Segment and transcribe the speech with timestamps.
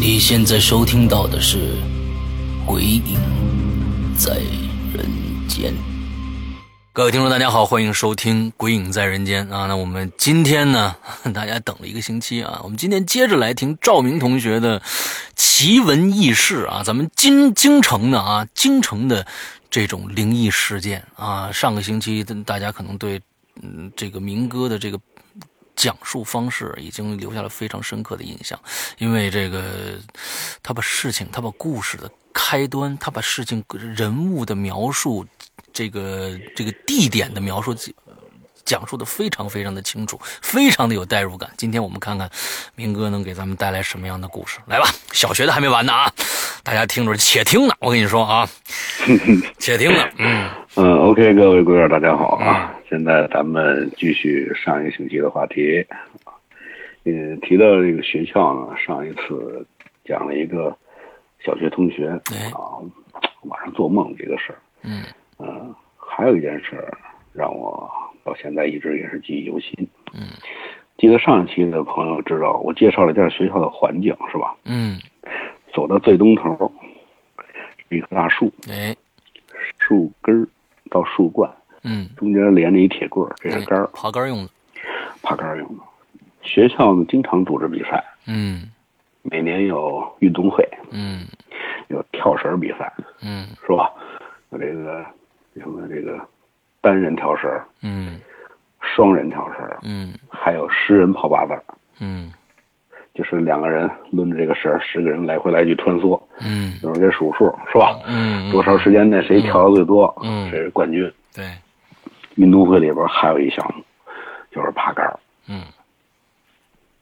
[0.00, 1.58] 你现在收听到的是
[2.64, 3.20] 《鬼影
[4.16, 4.38] 在
[4.94, 5.06] 人
[5.46, 5.70] 间》。
[6.90, 9.66] 各位听众，大家好，欢迎收听《鬼影在人间》啊。
[9.66, 10.96] 那我们今天呢，
[11.34, 14.80] 大家等了一个星期啊，我们今天接着来听赵明同学的
[15.36, 16.82] 奇闻异事啊。
[16.82, 19.26] 咱们京京城的啊，京城的
[19.68, 21.52] 这种灵异事件啊。
[21.52, 23.20] 上个星期大家可能对
[23.60, 24.98] 嗯这个明哥的这个。
[25.80, 28.60] 讲述方式已经留下了非常深刻的印象，
[28.98, 29.98] 因为这个，
[30.62, 33.64] 他把事情，他把故事的开端，他把事情
[33.96, 35.26] 人物的描述，
[35.72, 37.74] 这个这个地点的描述，
[38.64, 41.50] 讲述的非常非常的清楚，非常的有代入感。
[41.56, 42.30] 今天我们看看
[42.74, 46.10] 明哥能给咱们带来什么样的故事，来吧，小学的还没完呢啊，
[46.62, 48.48] 大家听着，且听呢，我跟你说啊，
[49.58, 50.48] 且听呢，嗯。
[50.76, 52.72] 嗯，OK，各位观众大家好啊。
[52.88, 55.84] 现在咱们继续上一个星期的话题，
[57.04, 59.66] 嗯，提到这个学校呢，上一次
[60.04, 60.76] 讲了一个
[61.44, 62.08] 小学同学
[62.52, 62.78] 啊
[63.42, 65.02] 晚上做梦这个事儿，嗯。
[65.38, 66.86] 嗯，还有一件事
[67.32, 67.79] 让我
[68.30, 70.28] 到现在一直也是记忆犹新，嗯，
[70.98, 74.54] 记得上一期的朋友知道我介绍了一下学校的环境是吧？
[74.66, 75.00] 嗯，
[75.74, 76.70] 走到最东头
[77.88, 78.94] 一棵大树，哎，
[79.78, 80.46] 树根
[80.90, 81.50] 到树冠。
[81.82, 84.50] 嗯，中间连着一铁棍儿，这是杆儿，爬杆用的。
[85.22, 85.82] 爬杆用的。
[86.42, 88.70] 学校呢经常组织比赛，嗯，
[89.22, 91.26] 每年有运动会，嗯，
[91.88, 92.92] 有跳绳比赛，
[93.24, 93.90] 嗯，是吧？
[94.50, 95.04] 有这个
[95.54, 96.20] 什么这个
[96.80, 97.50] 单人跳绳，
[97.82, 98.20] 嗯，
[98.80, 101.52] 双人跳绳，嗯，还有十人跑八字，
[102.00, 102.32] 嗯，
[103.14, 107.98] 就是两个人抡着这个绳，十个人来回来去穿梭，嗯，有人给数数，是吧？
[108.06, 111.12] 嗯，多长时间内谁跳的最多，嗯，谁是冠军。
[111.34, 111.44] 对。
[112.36, 113.84] 运动会里边还有一项目，
[114.50, 115.62] 就是爬杆嗯，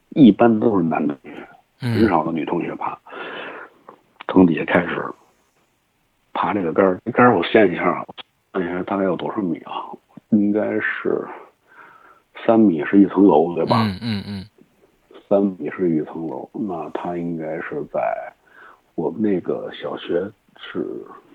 [0.09, 1.31] 一般都是男同学，
[1.79, 2.97] 很少的女同学爬。
[4.27, 5.05] 从底下开始
[6.33, 8.05] 爬这个杆儿，杆儿我算一下，
[8.51, 9.89] 算一下大概有多少米啊？
[10.29, 11.27] 应该是
[12.45, 13.81] 三米是一层楼，对吧？
[13.83, 14.45] 嗯嗯嗯。
[15.27, 18.01] 三米是一层楼，那它应该是在
[18.95, 20.85] 我们那个小学是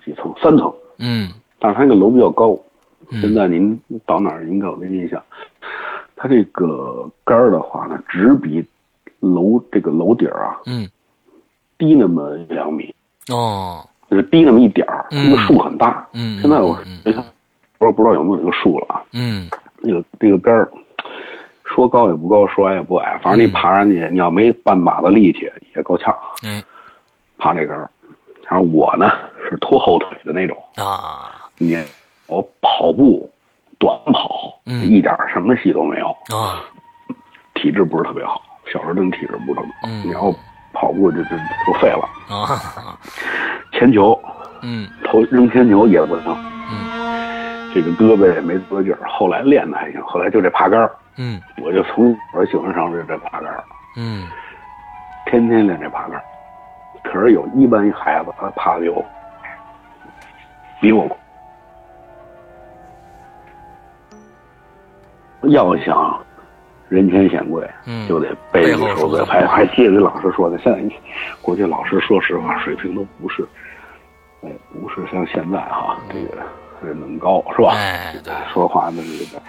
[0.04, 0.34] 几层？
[0.42, 0.72] 三层。
[0.98, 1.30] 嗯。
[1.58, 2.58] 但是它那个楼比较高。
[3.20, 5.22] 现在您到哪儿，您给我个印象，
[6.16, 8.66] 它这个杆儿的话呢，只比
[9.20, 10.88] 楼这个楼顶儿啊，嗯，
[11.76, 12.94] 低那么两米，
[13.28, 17.24] 哦，就是低那么一点儿，那个树很大，嗯，现在我你看，
[17.78, 20.70] 我不知道有没有这个树了啊，嗯，那个这个杆儿，
[21.64, 26.62] 说高也不高，说矮也不矮，反正你爬上去，你要没半把子力气也够呛，嗯，
[27.38, 27.90] 爬这杆儿，
[28.48, 29.10] 然后我呢
[29.50, 31.76] 是拖后腿的那种啊，你。
[32.26, 33.30] 我跑步，
[33.78, 36.64] 短跑，一点什么戏都没有啊，
[37.52, 38.40] 体质不是特别好，
[38.72, 39.88] 小时候真体质不是特别好。
[40.02, 40.34] 你要
[40.72, 41.30] 跑步就就
[41.66, 42.96] 就废了啊。
[43.84, 44.18] 铅球，
[44.62, 46.34] 嗯，投扔铅球也不行，
[46.70, 48.98] 嗯，这个胳膊也没多劲儿。
[49.06, 53.52] 后来练的还行，后来就这爬杆嗯，我就从我喜欢上这这爬杆
[53.98, 54.26] 嗯，
[55.26, 56.18] 天天练这爬杆
[57.02, 59.04] 可是有一般孩子他爬的有
[60.80, 61.06] 比我。
[65.42, 66.18] 要想
[66.88, 69.22] 人前显贵，嗯，就得背后受罪。
[69.26, 70.96] 还还记得老师说的，现在
[71.42, 73.46] 国际老师说实话水平都不是，
[74.44, 76.42] 哎，不是像现在哈，这个
[76.86, 77.72] 人能高是吧？
[77.74, 79.40] 哎，对，说话那个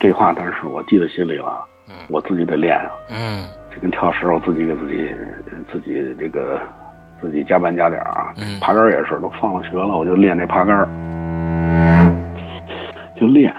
[0.00, 1.64] 这话，但是我记在心里了。
[1.88, 2.90] 嗯，我自己得练啊。
[3.10, 5.10] 嗯，这跟跳绳，我自己给自己
[5.72, 6.60] 自己这个
[7.20, 8.32] 自己加班加点啊。
[8.36, 10.88] 嗯，爬杆也是，都放了学了，我就练这爬杆
[13.18, 13.54] 就练。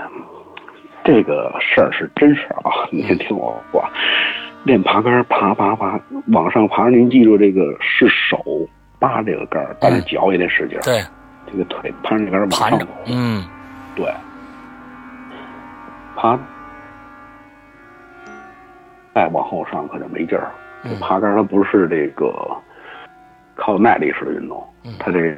[1.03, 2.71] 这个事儿是真事儿啊！
[2.91, 3.83] 你先听我说，
[4.63, 5.99] 练爬杆，爬爬爬，
[6.33, 6.87] 往上爬。
[6.89, 8.37] 您记住，这个是手
[8.99, 10.77] 扒这个杆儿，但是脚也得使劲。
[10.81, 11.01] 对，
[11.49, 12.85] 这个腿攀着杆儿往上走。
[13.07, 13.43] 嗯，
[13.95, 14.13] 对，
[16.15, 16.37] 爬，
[19.15, 20.51] 再往后上可就没劲儿。
[20.83, 22.33] 这爬杆它不是这个
[23.55, 24.65] 靠耐力式的运动，
[24.99, 25.35] 它这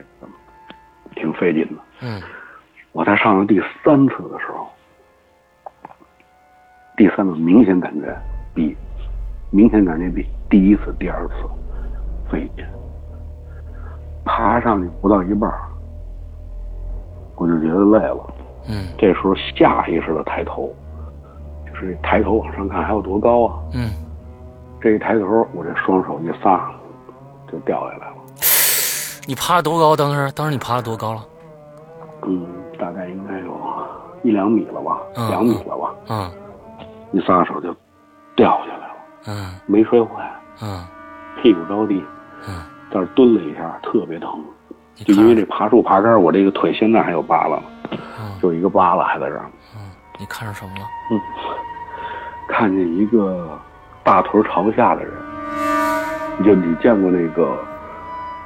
[1.16, 1.82] 挺费劲的。
[2.02, 2.22] 嗯
[2.94, 4.70] 我在上了第三次的时候，
[6.98, 8.14] 第三次明显感觉
[8.54, 8.76] 比
[9.50, 11.34] 明显感觉比第一次、第二次
[12.30, 12.66] 费劲。
[14.26, 15.62] 爬上去不到一半儿，
[17.36, 18.34] 我就觉得累了。
[18.70, 20.72] 嗯这时候下意识的抬头，
[21.68, 23.60] 就是抬头往上看还有多高啊？
[23.74, 23.92] 嗯，
[24.80, 26.72] 这一抬头，我这双手一撒，
[27.52, 28.14] 就掉下来了。
[29.28, 29.96] 你爬了多高？
[29.96, 31.26] 当时当时你爬了多高了？
[32.28, 32.46] 嗯，
[32.80, 33.58] 大概应该有
[34.24, 35.94] 一两米了吧，嗯两米了吧。
[36.10, 36.32] 嗯
[37.12, 37.76] 一撒手就
[38.36, 38.94] 掉下来了，
[39.28, 40.32] 嗯没摔坏，
[40.62, 40.86] 嗯
[41.42, 42.04] 屁股着地，
[42.48, 42.62] 嗯，
[42.92, 44.44] 在这儿蹲了一下，特别疼。
[44.96, 47.64] 就因为这爬树爬杆，我这个腿现在还有疤了，
[48.20, 49.46] 嗯就一个疤了还在这儿。
[49.76, 49.90] 嗯，
[50.20, 50.86] 你看着什么了？
[51.12, 51.20] 嗯
[52.48, 53.58] 看见一个
[54.04, 55.14] 大腿朝下的人，
[56.38, 57.58] 你就你见过那个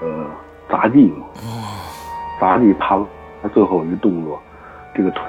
[0.02, 0.26] 呃
[0.70, 1.26] 杂技吗？
[1.38, 1.82] 哦
[2.40, 3.00] 杂技爬
[3.42, 4.40] 他最后一动作，
[4.94, 5.24] 这个腿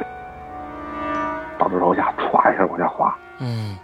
[1.59, 3.79] 大腿朝下，歘一下往下滑，嗯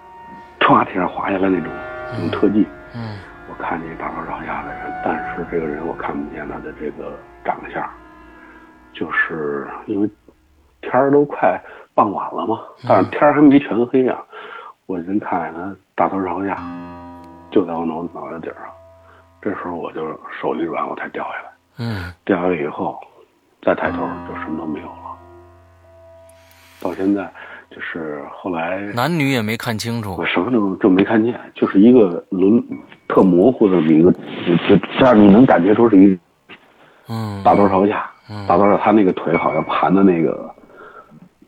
[0.60, 1.72] 歘一下滑下来那种
[2.12, 2.66] 那种特技。
[2.94, 3.16] 嗯
[3.52, 7.12] 我看见一大头朝下的人，但是这个人我看不见他的这个
[7.44, 7.86] 长相，
[8.94, 10.08] 就是因为
[10.80, 11.60] 天儿都快
[11.94, 14.18] 傍晚了嘛，但是天儿还没全黑啊，
[14.86, 16.56] 我能看见他大头朝下，
[17.50, 18.62] 就在我脑脑袋顶上。
[19.42, 20.08] 这时候我就
[20.40, 21.52] 手一软，我才掉下来。
[21.78, 22.98] 嗯掉下来以后，
[23.60, 25.18] 再抬头就什么都没有了。
[26.80, 27.30] 到现在
[27.74, 30.16] 就是后来男女也没看清楚。
[30.18, 30.26] 我。
[30.26, 32.62] 什么都就没看见，就是一个轮
[33.08, 34.12] 特模糊的名字，
[34.46, 36.18] 就就这样你能感觉出是一
[37.08, 37.42] 嗯。
[37.42, 38.46] 大头朝下，嗯。
[38.46, 40.54] 大头朝下，他那个腿好像盘在那个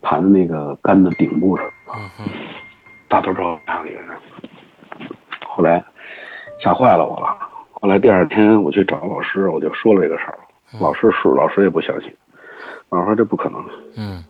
[0.02, 2.26] 盘在那个杆的顶部上，嗯嗯
[3.08, 4.08] 大头朝下一个人。
[5.46, 5.84] 后来
[6.60, 7.36] 吓坏了我了。
[7.72, 10.38] 后来第二天我去找老师，我就说了这个事儿，
[10.80, 12.10] 老师是老师也不相信，
[12.88, 13.62] 老师说这不可能，
[13.96, 14.24] 嗯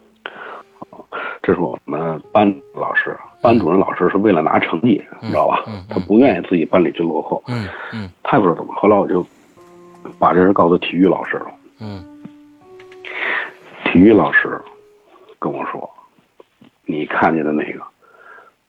[1.46, 5.62] 这是我们班老师，班主任老师是为了拿成绩，你知道吧？
[5.90, 8.74] 他不愿意自己班里去落后，嗯嗯他也不知道怎么。
[8.74, 9.24] 后来我就
[10.18, 11.46] 把这事告诉体育老师了。
[11.80, 12.02] 嗯
[13.84, 14.58] 体育老师
[15.38, 15.88] 跟我说
[16.86, 17.80] ：“你看见的那个，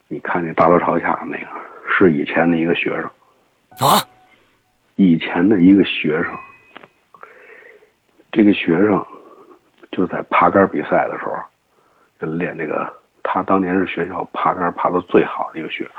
[0.09, 1.47] 你看见大头朝下的那个，
[1.89, 4.03] 是以前的一个学生，啊
[4.97, 6.31] 以前的一个学生。
[8.33, 9.03] 这个学生
[9.93, 11.37] 就在爬杆比赛的时候，
[12.19, 12.91] 就练这个。
[13.27, 15.93] 他当年是学校爬杆爬的最好的一个学生，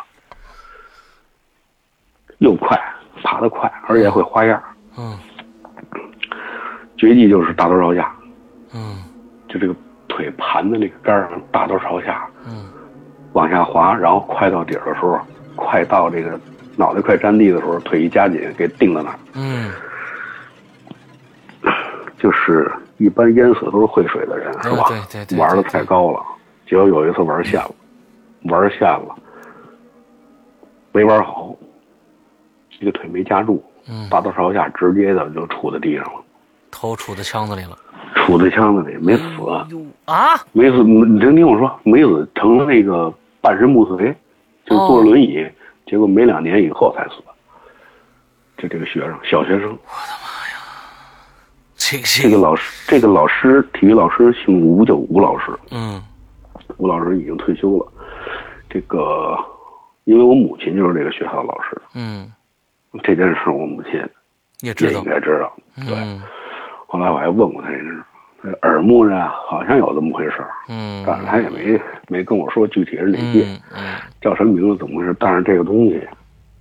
[2.38, 2.80] 又快，
[3.22, 4.62] 爬得快，而且会花样。
[4.96, 5.18] 嗯
[6.96, 8.14] 绝技就是大头朝下，
[8.72, 9.02] 嗯
[9.48, 9.74] 就这个
[10.08, 12.70] 腿盘在那个杆上，大头朝下嗯
[13.32, 15.20] 往下滑，然后快到底儿的时候，
[15.56, 16.40] 快到这个
[16.76, 19.18] 脑袋快沾地的时候，腿一夹紧，给定在那儿。
[19.34, 19.70] 嗯
[22.16, 24.84] 就是一般淹死都是会水的人，是吧？
[24.88, 26.22] 对对对对玩的太高了，
[26.66, 27.70] 结果有一次玩线了，
[28.44, 29.14] 玩线了，
[30.92, 31.54] 没玩好，
[32.78, 36.20] 这个腿没夹住，嗯，大头朝下直接的就杵在地上了，
[36.70, 37.76] 头杵在枪子里了。
[38.14, 39.22] 杵在枪子里没死。
[40.06, 40.40] 啊！
[40.52, 44.14] 没死，你听听我说，没死成了那个半身不遂，
[44.64, 45.46] 就坐轮椅，
[45.86, 47.22] 结果没两年以后才死。
[48.56, 49.78] 就这个学生，小学生，
[51.88, 55.52] 这这个老师，这个老师，体育老师姓吴，叫吴老师。
[55.70, 56.02] 嗯
[56.78, 57.86] 吴老师已经退休了。
[58.68, 59.38] 这个，
[60.02, 62.28] 因为我母亲就是这个学校的老师，嗯，
[63.04, 63.92] 这件事我母亲
[64.62, 65.04] 也知道也应。
[65.04, 65.52] 该知道。
[65.86, 66.20] 对，嗯
[66.88, 68.02] 后来我还问过他这事，
[68.62, 73.44] 耳目呢好像有这么回事儿，嗯但是他也没没跟我说具体是哪届。
[73.46, 73.84] 嗯嗯
[74.20, 75.14] 叫什么名字怎么回事？
[75.20, 76.00] 但是这个东西，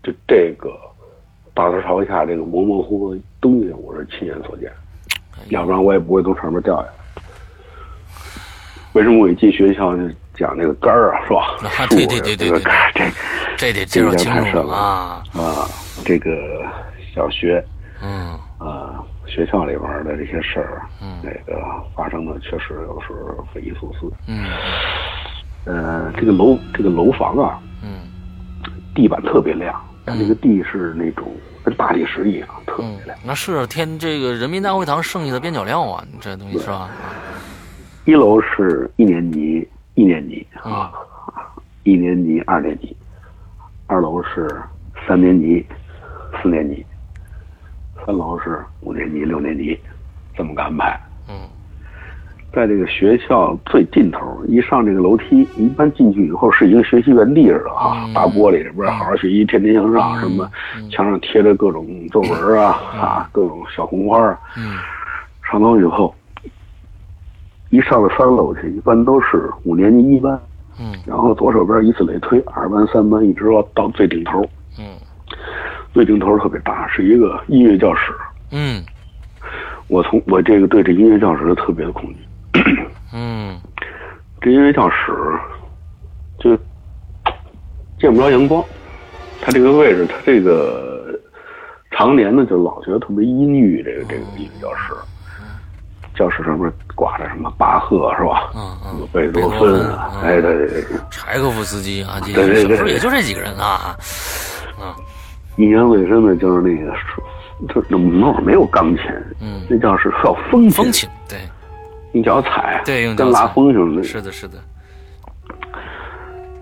[0.03, 0.69] 就这个
[1.55, 4.71] 大头朝下这个模模糊糊的东西，我是亲眼所见，
[5.49, 6.89] 要不然我也不会从上面掉下来。
[8.93, 11.87] 为什么我一进学校就讲这个杆儿啊，是吧？
[11.89, 13.03] 对对对对这个杆儿，这
[13.57, 15.21] 这得介绍清楚啊。
[15.33, 15.67] 啊，
[16.05, 16.31] 这个
[17.13, 17.63] 小学
[18.01, 21.61] 嗯啊，学校里边的这些事儿，嗯那个
[21.95, 24.11] 发生的确实有时候匪夷所思。
[24.27, 24.45] 嗯
[25.65, 28.07] 呃，这个楼这个楼房啊，嗯
[28.93, 29.75] 地板特别亮，
[30.05, 31.27] 它这个地是那种
[31.65, 36.91] 跟大理石一样，特嗯别亮。，那是天这个人民大会堂剩下的边角料啊，你这东西是吧？
[38.05, 40.93] 一楼是一年级，一年级嗯啊，
[41.81, 42.95] 一年级、二年级；
[43.87, 44.61] 二楼是
[45.07, 45.65] 三年级、
[46.39, 46.85] 四年级；
[48.05, 49.79] 三楼是五年级、六年级，
[50.37, 51.01] 这么个安排。
[52.55, 60.49] 嗯在这个学校最尽头，一上这个楼梯，一般进去以后是一个学习园地似的啊，大玻璃里边好好学习，天天向上，什么
[60.89, 64.17] 墙上贴着各种作文啊啊，各种小红花。
[64.57, 64.77] 嗯，
[65.43, 66.15] 上楼以后，
[67.71, 70.39] 一上了三楼去，一般都是五年级一班。
[70.79, 74.41] 嗯，然后左手边以此类推，二班、三班一直到到最顶头。
[74.79, 74.85] 嗯，
[75.93, 78.13] 最顶头特别大，是一个音乐教室。
[78.51, 78.81] 嗯，
[79.89, 82.19] 我从我这个对这音乐教室特别的恐惧。
[83.13, 83.59] 嗯，
[84.41, 85.13] 这因为教室
[86.39, 86.55] 就
[87.99, 88.63] 见不着阳光，
[89.41, 91.19] 它这个位置，它这个
[91.91, 93.81] 常年呢就老觉得特别阴郁。
[93.83, 94.93] 这个这个音乐教室，
[96.15, 98.51] 教室上面挂着什么巴赫是吧？
[98.55, 103.95] 嗯嗯，贝多芬啊，哎对对对，柴可夫斯基啊，这小时候也就这几个人啊。
[105.57, 106.93] 印象最深的就是那个，
[107.73, 107.97] 就那
[108.41, 109.05] 没有钢琴，
[109.39, 111.39] 嗯，那教室叫风琴，风琴，对
[112.15, 114.03] 用脚踩，对，用脚跟拉踩风似的。
[114.03, 114.57] 是的，是的，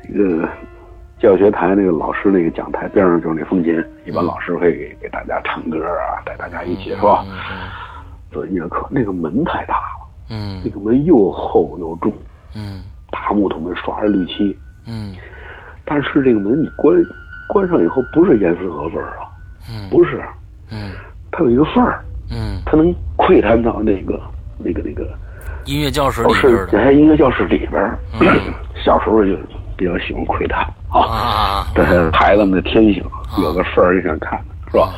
[0.10, 0.50] 一个
[1.19, 3.72] 教学台那个老师那个讲台边上就是那风琴，
[4.03, 7.24] 一般老师会给给大家唱歌啊，带大家一起是吧？
[7.29, 7.38] 嗯
[8.31, 10.60] 做音乐课，那个门太大了，嗯。
[10.65, 12.12] 那个门又厚又重，
[12.55, 12.81] 嗯。
[13.12, 14.57] 大木头门刷着绿漆，
[14.88, 15.13] 嗯。
[15.86, 16.98] 但是这个门你关
[17.48, 19.29] 关上以后不是严丝合缝啊，
[19.69, 19.88] 嗯。
[19.91, 20.19] 不是，
[20.72, 20.93] 嗯。
[21.31, 24.19] 它有一个缝儿，嗯，它能窥探到那个
[24.57, 25.07] 那个那个。
[25.65, 26.72] 音乐教室老师里边的。
[26.72, 28.27] 在音乐教室里边，嗯。
[28.84, 29.32] 小时候就
[29.77, 33.01] 比较喜欢窥探啊，啊，这是孩子们的天性，
[33.41, 34.38] 有个事儿就想看，
[34.70, 34.93] 是吧？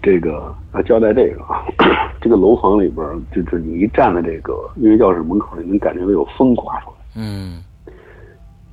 [0.00, 1.64] 这个啊，交代这个啊，
[2.20, 3.04] 这个楼房里边，
[3.34, 7.62] 就是你一站在这个音乐教室门口，你能感觉到有风刮出来，嗯。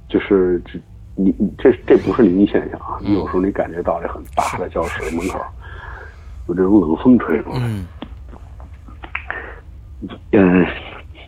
[0.08, 0.78] 就是这
[1.16, 5.40] 你你这这不是灵异现象啊，你有时候你感觉到这很大的教室门口
[6.48, 7.88] 有这种冷风吹出来，嗯。
[10.32, 10.66] 嗯，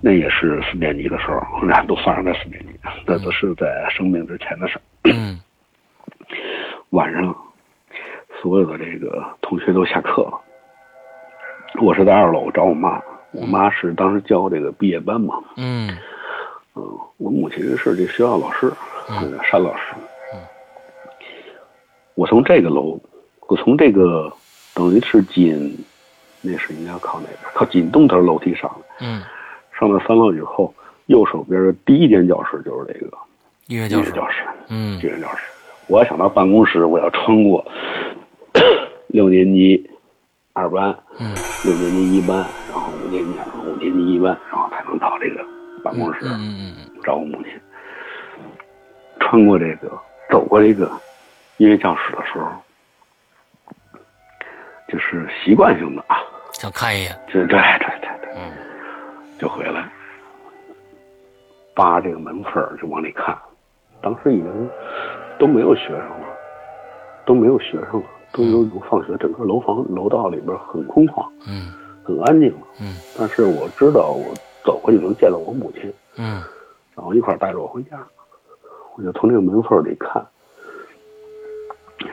[0.05, 4.81] 那也是四年级的时候，俩都发生在四年级，那都是在生病之前的事儿。
[5.05, 5.39] 嗯
[6.89, 7.33] 晚上，
[8.41, 10.41] 所有的这个同学都下课了，
[11.81, 15.89] 我是在二楼找我妈，我妈是当时教这个毕业班嘛，嗯
[16.75, 16.83] 嗯，
[17.15, 18.72] 我母亲是这学校老师，
[19.10, 19.95] 嗯、山老师。
[22.15, 23.00] 我从这个楼，
[23.48, 24.31] 我从这个
[24.75, 25.75] 等于是紧，
[26.41, 27.39] 那是应该靠哪边？
[27.53, 29.07] 靠紧东头楼梯上来。
[29.07, 29.24] 嗯，
[29.77, 30.74] 上到三楼以后，
[31.08, 33.18] 右手边的第一间教室就是这个
[33.68, 34.44] 音乐教室，教室。
[34.70, 35.44] 嗯音乐教室，
[35.88, 37.65] 我要想到办公室，我要穿过
[39.08, 39.89] 六年级
[40.53, 42.38] 二班，嗯六年级一班，
[42.72, 43.32] 然后五年级
[43.68, 45.46] 五年级一班，然后才能到这个
[45.84, 46.20] 办公室。
[46.24, 47.51] 嗯嗯嗯找我母亲，
[49.20, 49.92] 穿过这个，
[50.30, 50.89] 走过这个
[51.58, 52.50] 音乐教室的时候，
[54.88, 56.20] 就是习惯性的啊，
[56.53, 58.53] 想看一眼，这对对对对，嗯
[59.43, 59.91] 就回来，
[61.75, 63.38] 扒这个门缝儿就往里看，
[64.01, 64.69] 当时已经
[65.38, 66.27] 都没有学生了，
[67.25, 71.73] 都没有学生了，都有有放学，整个楼房楼道里边很空旷，嗯
[72.05, 72.59] 很安静了。
[72.79, 74.33] 嗯但是我知道我
[74.63, 76.41] 走过去能见到我母亲，嗯
[76.95, 78.00] 然后一块带着我回家，
[78.95, 80.25] 我就从这个门缝里看，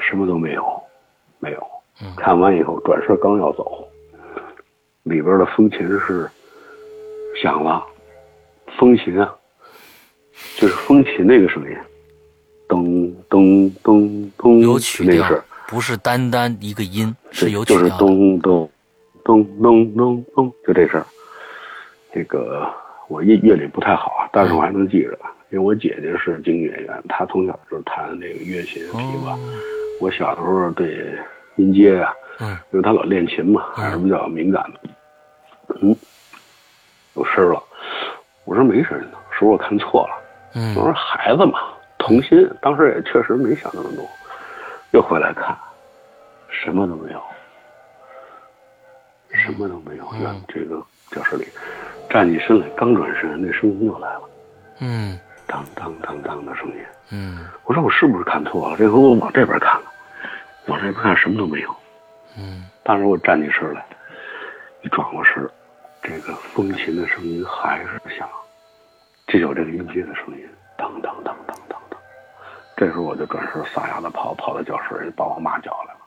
[0.00, 0.82] 什么都没有，
[1.38, 1.64] 没有。
[2.02, 3.86] 嗯看完以后，转身刚要走，
[5.04, 6.28] 里边的风琴是
[7.40, 7.84] 响了，
[8.78, 9.34] 风琴啊，
[10.56, 11.76] 就是风琴那个声音，
[12.68, 18.06] 咚咚咚咚，有曲调那个是，不是单单一个音，是有就是曲调的。
[18.06, 18.70] 咚咚
[19.24, 21.06] 咚咚咚咚，就这声儿。
[22.12, 22.68] 这个
[23.08, 25.18] 我乐乐理不太好啊，但是我还能记着，
[25.50, 29.38] 因为我姐姐是京剧演员，她从小就是弹那个乐琴、琵琶。
[30.00, 31.06] 我小时候对
[31.56, 34.90] 音阶啊、嗯因为她老练琴嘛，还是比较敏感的。
[35.82, 35.94] 嗯，
[37.14, 37.62] 有声了，
[38.44, 40.14] 我说没声呢，是不是我看错了？
[40.54, 41.60] 嗯我说孩子嘛，
[41.98, 44.04] 童心，当时也确实没想那么多。
[44.92, 45.56] 又回来看，
[46.48, 47.22] 什么都没有，
[49.30, 50.04] 什么都没有。
[50.12, 51.46] 嗯院这个教室里，
[52.08, 54.22] 站起身来，刚转身，那声音又来了，
[54.80, 56.84] 嗯当当当当的声音。
[57.12, 58.76] 嗯我说我是不是看错了？
[58.76, 59.86] 这回我往这边看了，
[60.66, 61.74] 往这边看什么都没有。
[62.36, 63.86] 嗯当时我站起身来，
[64.82, 65.48] 一转过身，
[66.02, 68.28] 这个风琴的声音还是响，
[69.26, 71.98] 就有这个音阶的声音，当当当当当当。
[72.76, 76.00] 这时候我就转身撒丫子跑，跑到教室里把我妈叫来了。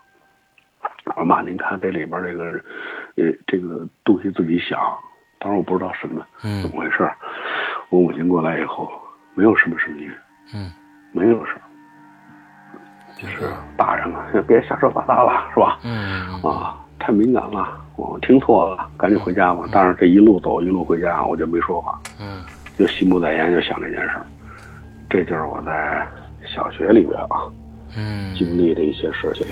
[1.06, 2.44] 我说妈，您看这里边这个，
[3.18, 4.80] 呃，这个东西自己响。
[5.40, 7.16] 当时我不知道什么怎嗯么回事儿。
[7.90, 8.92] 我母亲过来以后，
[9.36, 10.12] 没有什么声音，
[10.56, 10.72] 嗯，
[11.12, 11.62] 没有声儿，
[13.22, 13.54] 就是。
[13.78, 15.80] 大人嘛，别瞎说八道了，是吧？
[15.84, 16.42] 嗯。
[16.42, 19.68] 啊，太敏感了，我听错了，赶紧回家吧。
[19.72, 22.44] 但是这一路走一路回家，我就没说话，嗯
[22.78, 24.26] 就心不在焉，就想这件事儿。
[25.10, 26.08] 这就是我在
[26.46, 27.52] 小学里边啊
[27.96, 29.46] 嗯，经历的一些事情，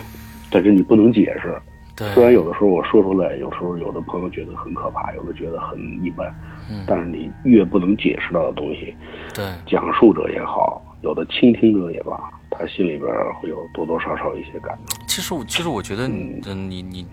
[0.50, 1.56] 但是你不能解释。
[1.96, 6.34] 对，虽然有的时候我说出来，有时候有的朋友觉得很可怕，有的觉得很一般，
[6.70, 8.96] 嗯但是你越不能解释到的东西，
[9.36, 12.18] 对，讲述者也好，有的倾听者也罢，
[12.50, 13.08] 他心里边
[13.40, 14.98] 会有多多少少一些感动。
[15.06, 17.06] 其实我其实我觉得你，嗯，你你，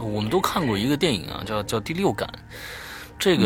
[0.00, 2.28] 我们都看过一个电影啊，叫叫《第六感》，
[3.18, 3.44] 这个。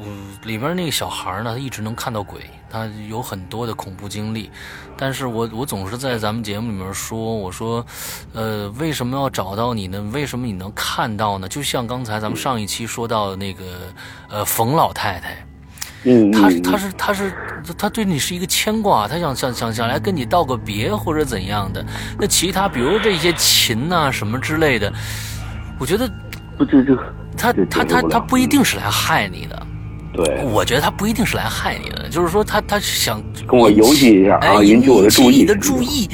[0.00, 4.48] 嗯，里边那个小孩呢，他一直能看到鬼，他有很多的恐怖经历。
[4.96, 7.84] 但是我我总是在咱们节目里面说，我说，
[8.32, 10.00] 呃，为什么要找到你呢？
[10.12, 11.48] 为什么你能看到呢？
[11.48, 13.64] 就像刚才咱们上一期说到的那个，
[14.28, 15.44] 呃，冯老太太，
[16.04, 17.32] 嗯，他嗯他是他是
[17.76, 21.84] 他对你是一个牵挂，他想想想想来跟你道个别或者怎样的。
[22.16, 24.92] 那其他比如这些琴呐、什么之类的，
[25.78, 26.10] 我觉得
[26.56, 26.96] 不这这
[27.36, 29.66] 他他他他不一定是来害你的。
[30.12, 36.08] 对，我觉得他不一定是来害你的，就是说他他想跟我游戏一下哎，啊，引起我的注意，你的注意。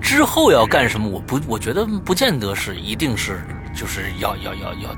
[0.00, 1.08] 之后要干什么？
[1.08, 3.40] 我不，我觉得不见得是一定是
[3.74, 4.90] 就是要要要要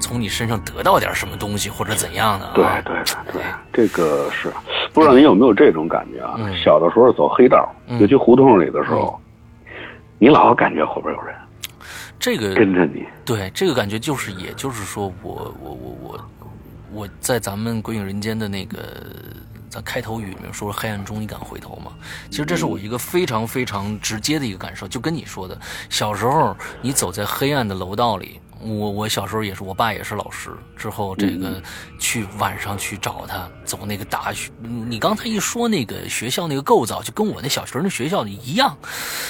[0.00, 2.52] 从你身上得到点什么东西或者怎样的、啊。
[2.54, 2.96] 对对
[3.32, 3.42] 对，
[3.72, 4.52] 这个是
[4.92, 6.34] 不知道你有没有这种感觉啊？
[6.38, 9.18] 嗯小的时候走黑道，嗯尤其胡同里的时候，
[10.18, 11.34] 你老感觉后边有人
[12.18, 13.04] 这个跟着你。
[13.24, 16.30] 对，这个感觉就是，也就是说我，我我我
[16.92, 18.78] 我在咱们《鬼影人间》的那个
[19.68, 21.92] 在开头语里面说“黑暗中你敢回头吗？”
[22.30, 25.58] 其实这是我一个非常非常直接的一个感受，就跟你说的，
[25.90, 28.40] 小时候你走在黑暗的楼道里。
[28.60, 30.50] 我我小时候也是，我爸也是老师。
[30.76, 31.62] 之后这个
[31.98, 34.50] 去晚上去找他，走那个大学。
[34.60, 38.76] 你刚才一说那个学校那个构造，就跟我那小学那学校一样，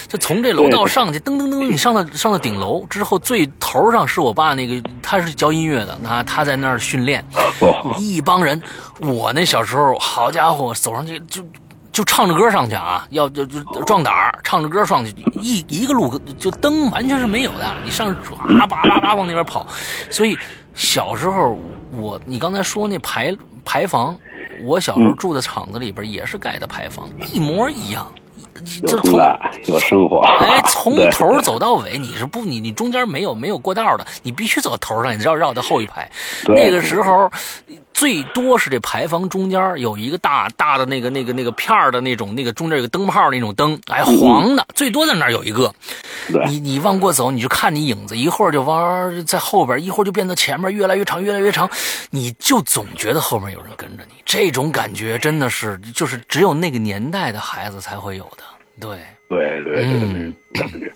[0.08, 7.24] 就从这楼道上去，噔噔噔，你上到上到顶楼之后，最头上是我爸那个，他是教音乐的，他他在那儿训练，
[7.60, 8.60] 哦，一帮人。
[9.00, 11.44] 我那小时候，好家伙，走上去就。
[11.92, 18.36] 就唱着歌上去啊，要就就壮胆儿，唱着歌上去，一一个路就灯完全是没有的，你上唰
[18.68, 19.66] 叭叭叭往那边跑。
[20.08, 20.38] 所以
[20.72, 21.58] 小时候
[21.90, 24.16] 我，你刚才说那排排房，
[24.62, 28.06] 我小时候住的厂子里边也是盖的排房，一模一样。
[28.82, 30.20] 有就从同感，有生活。
[30.20, 36.08] 哎，从头走到尾，你是不你你中间没有没有过道的，你必须走到头上，你绕绕到后一排。
[36.46, 37.28] 那个时候，
[37.96, 45.72] 最多是这牌坊中间有一个大大的那个那个那个片儿的那种，那个中间有个灯泡那种灯，哎，黄的，最多在那儿有一个。
[46.30, 51.66] 对你你往过走，你就看你影子，一会儿就往在后边，一会儿就变到前面，越来越长，越来越长，
[52.10, 54.16] 你就总觉得后面有人跟着你。
[54.26, 58.44] 这种感觉真的是，就是只有那个年代的孩子才会有的。
[58.78, 58.98] 对，
[59.30, 60.92] 对对对嗯对，感觉。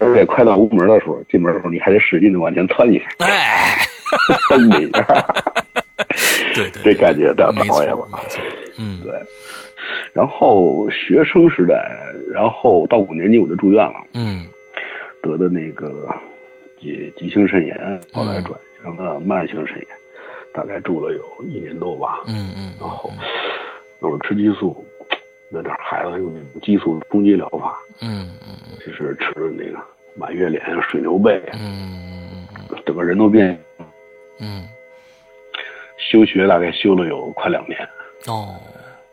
[0.00, 3.84] 而且快到屋门的时候，进门的时候，你还得使劲的往前窜一下，哎，
[4.48, 5.34] 蹬一下，
[6.54, 8.06] 对对，这感觉的没讨厌吧？
[8.10, 8.42] 错没错，
[8.78, 9.12] 嗯对。
[10.12, 11.74] 然后学生时代，
[12.32, 14.46] 然后到五年级我就住院了，嗯
[15.22, 16.08] 得的那个
[16.80, 19.86] 急急性肾炎，后来转成了慢性肾炎，
[20.52, 22.20] 大概住了有一年多吧。
[22.26, 23.10] 嗯嗯然后
[24.00, 24.84] 那会儿吃激素，
[25.50, 29.78] 那点儿孩子用那种激素冲击疗法，嗯嗯就是吃那个
[30.14, 32.46] 满月脸、水牛背，嗯
[32.84, 33.58] 整个人都变。
[34.40, 34.68] 嗯
[35.98, 37.78] 休学大概休了有快两年，
[38.26, 38.56] 哦。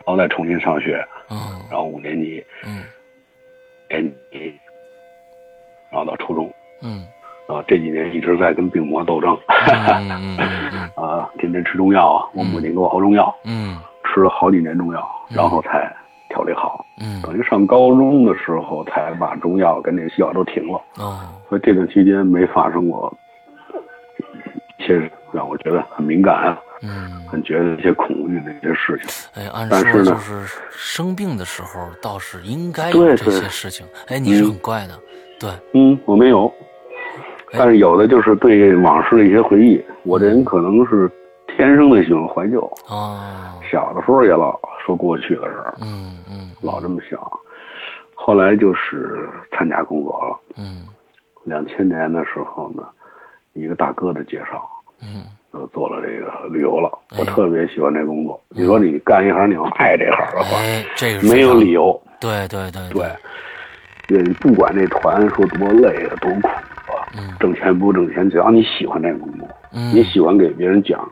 [0.06, 1.38] 然后再重新上学，嗯。
[1.70, 2.84] 然后五年级、嗯。
[3.90, 4.54] 年级，
[5.92, 7.04] 然后到初中，嗯。
[7.48, 13.78] 啊，这几年一直在跟病魔斗争，嗯嗯嗯 啊，天天吃中药啊，我母亲给我熬中药，嗯。
[14.04, 15.92] 吃了好几年中药，然后才
[16.30, 16.86] 调理好。
[17.02, 17.22] 嗯。
[17.22, 21.20] 等于上高中的时候才把中药跟那个西药都停了，哦。
[21.50, 23.12] 所以这段期间没发生过
[24.78, 29.28] 一些让我觉得很敏感啊，嗯，很觉得一些恐惧的一些事情。
[29.36, 33.86] 哎，按但是呢说就是生病的时候倒是应该有这些事情。
[34.08, 35.00] 哎，你是很怪的，
[35.40, 36.48] 对，嗯，我没有，
[37.52, 39.84] 哎但是有的就是对往事的一些回忆。
[40.04, 41.12] 我这人可能是
[41.48, 43.20] 天生的喜欢怀旧，哦，
[43.70, 47.20] 小的时候也老说过去的事儿，嗯嗯老这么想。
[48.14, 50.88] 后来就是参加工作了，嗯
[51.44, 52.84] 两千年的时候呢，
[53.54, 54.68] 一个大哥的介绍，
[55.06, 56.90] 嗯就做了这个旅游了。
[57.12, 58.42] 哎我特别喜欢这工作。
[58.50, 62.02] 你说你干一行，你要爱这行的话，哎，这个没有理由。
[62.20, 71.08] 对对对对，对，不管这团说多累啊，多苦啊，嗯挣钱不挣钱，只要你喜欢这个工作，嗯你喜欢给别人讲，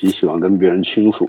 [0.00, 1.28] 你喜欢跟别人倾诉，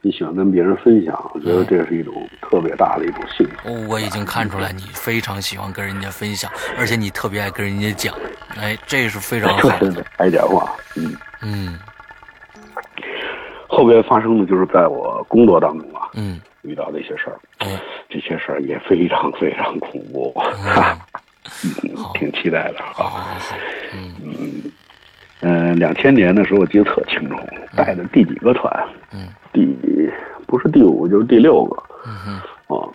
[0.00, 3.68] 你喜欢跟别人分享，我觉得这是一种特别大的一种幸福。
[3.68, 8.14] 哦我已经看出来你非常喜欢跟人家分享，而且你特别爱跟人家讲。
[8.56, 11.78] 哎，这是非常 好对对对，爱讲话，嗯嗯
[13.68, 20.98] 后边发生的就是在我工作当中啊，嗯遇到的一些事儿，哎这些事儿也非常非常恐怖，哈，
[22.14, 23.10] 挺期待的好啊。
[23.10, 23.56] 好好，
[25.40, 27.36] 嗯嗯，两千年的时候我记得特清楚，
[27.76, 28.72] 带的第几个团？
[29.12, 29.28] 嗯。
[29.52, 29.78] 第
[30.46, 32.76] 不是第五就是第六个嗯哼。
[32.76, 32.88] 啊，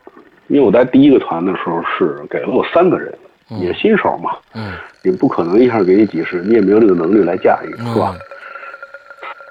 [0.47, 3.13] 因为我在第一个团的时候是给了我三个人，
[3.49, 3.60] 嗯。
[3.60, 4.73] 也新手嘛，嗯。
[5.03, 8.13] 也不可能一下给你几十，你也没有这个能力来驾驭，是吧？
[8.15, 8.19] 嗯？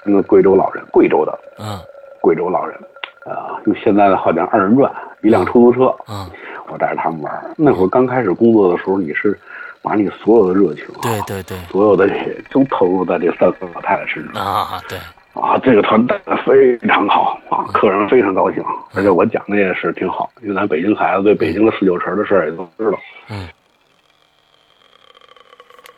[0.05, 1.79] 那个贵州老人，贵州的嗯。
[2.21, 2.77] 贵州老人，
[3.25, 6.29] 啊，用现在的话讲二人转，一辆出租车，嗯，
[6.69, 7.33] 我带着他们玩。
[7.57, 9.37] 那会儿刚开始工作的时候，你是
[9.83, 14.97] 把你所有的热情，对对对所有的这些都投入在这三个老太太身上啊对，
[15.33, 15.59] 啊。
[15.61, 18.63] 这个团带的非常好啊，客人非常高兴，
[18.95, 22.97] 而且我讲的也是挺好，因为咱北京孩子对北京的四九城的事儿也都知道。
[23.29, 23.47] 嗯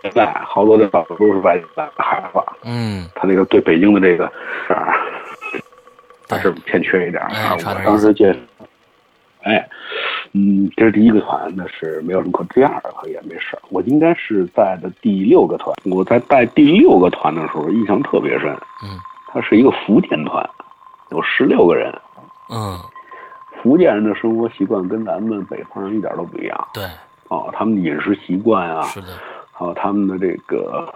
[0.01, 4.31] 现在好多的老都是外地来的孩子，嗯他那个对北京的这个
[4.67, 4.93] 事儿
[6.29, 7.55] 还对是欠缺一点啊。
[7.57, 8.37] 我当时见，哎，
[10.37, 12.43] 嗯，这是第一个团，那是没有什么可。
[12.53, 15.73] 第二个也没事儿，我应该是在的第六个团。
[15.85, 18.51] 我在带第六个团的时候，印象特别深。
[18.83, 20.49] 嗯它是一个福建团，
[21.11, 21.93] 有十六个人。
[22.49, 22.77] 嗯
[23.61, 26.83] 福建人的生活习惯跟咱们北方人一点都不一样对，
[27.29, 29.07] 哦，他们的饮食习惯啊，是的，
[29.51, 30.87] 还有他们的这个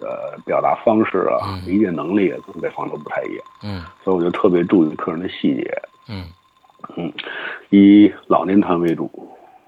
[0.00, 3.44] 呃表达方式啊嗯，理解能力也跟北方都不太一样。
[3.62, 6.24] 嗯所以我就特别注意客人的细节，嗯
[6.96, 7.12] 嗯，
[7.70, 9.10] 以老年团为主，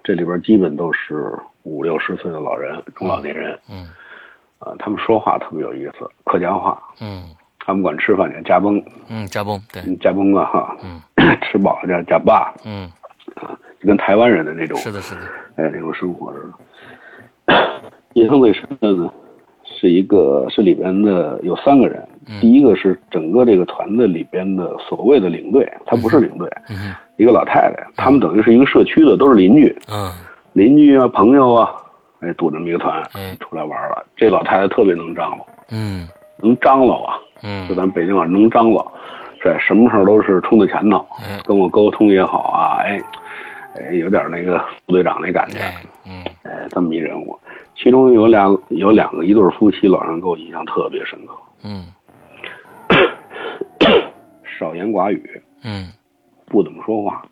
[0.03, 3.89] 这里边基本都是五六十岁的老人、中老年人，嗯
[4.59, 7.25] 啊、他们说话特别有意思，客家话，嗯。
[7.59, 11.03] 他们管吃饭叫家崩，嗯，加崩对，嗯家崩啊哈，嗯。
[11.43, 12.55] 吃饱了叫家爸。
[12.65, 12.89] 嗯。
[13.35, 15.21] 啊，就跟台湾人的那种是的是的，
[15.57, 16.39] 哎那种生活似
[17.49, 17.83] 的。
[18.15, 19.13] 印象最深的呢，
[19.67, 22.41] 是一个是里边的有三个人，嗯。
[22.41, 26.49] 第一个是整个这个团的里边的所谓的领队，他不是领队，
[27.17, 30.11] 一个老太太，他们等于是一个社区的，都是邻居，嗯。
[30.53, 31.71] 邻居啊，朋友啊，
[32.21, 34.07] 哎，组这么一个团哎出来玩了。
[34.17, 36.09] 这老太太特别能张罗，嗯。
[36.39, 37.19] 能张罗啊，
[37.69, 38.93] 就嗯咱北京话能张罗，
[39.43, 43.01] 是什么事儿都是冲在前头，哎跟我沟通也好啊，哎，
[43.77, 45.59] 哎，有点那个副队长那感觉，
[46.43, 47.39] 哎，这么一人物。
[47.77, 51.87] 其中有两有两个一对夫妻，老让给我印象特别深刻，嗯。
[54.59, 55.93] 少言寡语，嗯。
[56.47, 57.25] 不怎么说话，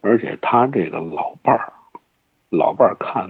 [0.00, 1.72] 而且他这个老伴儿，
[2.50, 3.28] 老伴儿看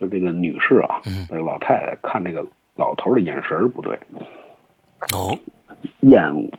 [0.00, 1.26] 就这个女士啊，嗯。
[1.28, 2.44] 这个老太太看这个
[2.76, 3.98] 老头儿的眼神儿不对，
[5.14, 5.36] 哦。
[6.00, 6.50] 厌恶、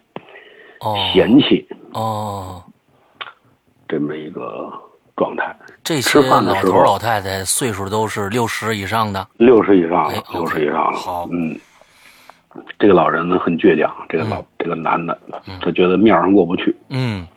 [0.82, 0.96] 哦。
[1.12, 1.68] 嫌弃。
[1.94, 2.64] 哦，
[3.88, 4.72] 这么一个
[5.18, 5.54] 状态。
[5.84, 10.98] 这些吃饭的时候老头老太太岁数都是六十以上的，六十以上哎了六十以上了。
[10.98, 11.60] 好嗯，
[12.80, 15.18] 这个老人呢很倔强，这个老、这个男的，
[15.62, 16.76] 他觉得面上过不去。
[16.90, 17.28] 嗯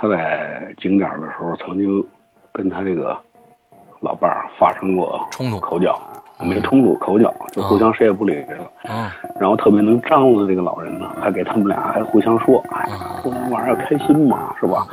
[0.00, 2.06] 他在景点的时候曾经
[2.52, 3.18] 跟他这个
[4.00, 6.00] 老伴儿发生过冲突口角，
[6.40, 8.92] 没冲突，口角，就互相谁也不理谁了。
[8.94, 14.86] 啊然后特别能张罗的这个老人呢，还给他们俩还互相说，哎呀，说那玩意儿开心嘛，是吧？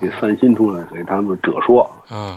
[0.00, 1.88] 给散心出来，给他们者说。
[2.10, 2.36] 嗯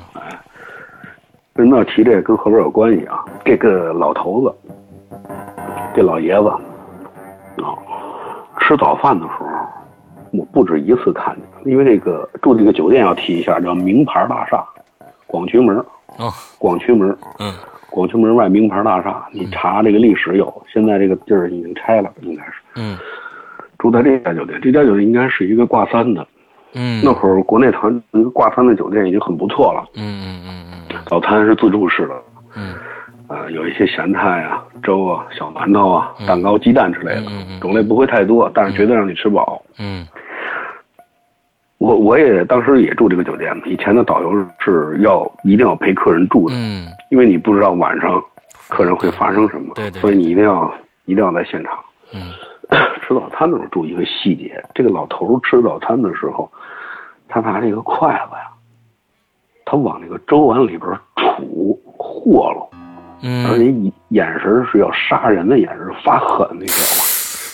[1.53, 2.21] 为什么要提这个？
[2.21, 3.25] 跟后边有关系啊。
[3.43, 4.55] 这个老头子，
[5.95, 6.49] 这老爷子，
[7.63, 7.73] 啊，
[8.59, 9.47] 吃早饭的时候，
[10.31, 14.63] 我不止一次看见，因为这个住这个酒店要提一下，叫名牌大厦，
[15.25, 15.75] 广渠门，
[16.19, 17.51] 哦广渠门，嗯
[17.89, 22.51] 广渠门外名牌大厦，你查这个历史有，现在这个地儿已经拆了，应该是。
[22.75, 22.97] 嗯。
[23.77, 26.27] 住在这家酒店，这家酒店应该是一个挂三的，
[26.73, 27.01] 嗯。
[27.03, 32.13] 那会儿国内团一个挂三的酒店已经很不错了，嗯嗯嗯早餐是自助式的。
[32.55, 32.73] 嗯。
[33.29, 37.59] 呃，有一些咸菜啊、粥啊、小馒头啊、蛋糕、鸡蛋之类的，嗯嗯嗯。
[37.59, 39.61] 种类不会太多，但是绝对让你吃饱。
[39.79, 40.07] 嗯
[41.77, 48.23] 我我也当时也住这个酒店，以前的导游是要一定要陪客人住的，嗯因为你不知道晚上
[48.67, 50.73] 客人会发生什么，对对对所以你一定要
[51.05, 51.73] 一定要在现场。
[52.13, 52.21] 嗯
[53.07, 56.51] 吃早餐的时候注意一个细节，这个老头吃早餐的时候，
[57.29, 58.51] 他拿这个筷子呀，
[59.63, 60.81] 他往那个粥碗里边
[61.15, 62.69] 杵和喽。
[63.49, 63.73] 而且
[64.09, 67.03] 眼神是要杀人的眼神，发狠，你知道吗？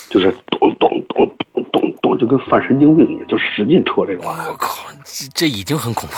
[0.09, 4.49] 就是咚咚咚咚咚咚，就跟犯神经病一样，就使劲戳这个玩意儿。
[4.51, 6.15] 我靠，这这已经很恐怖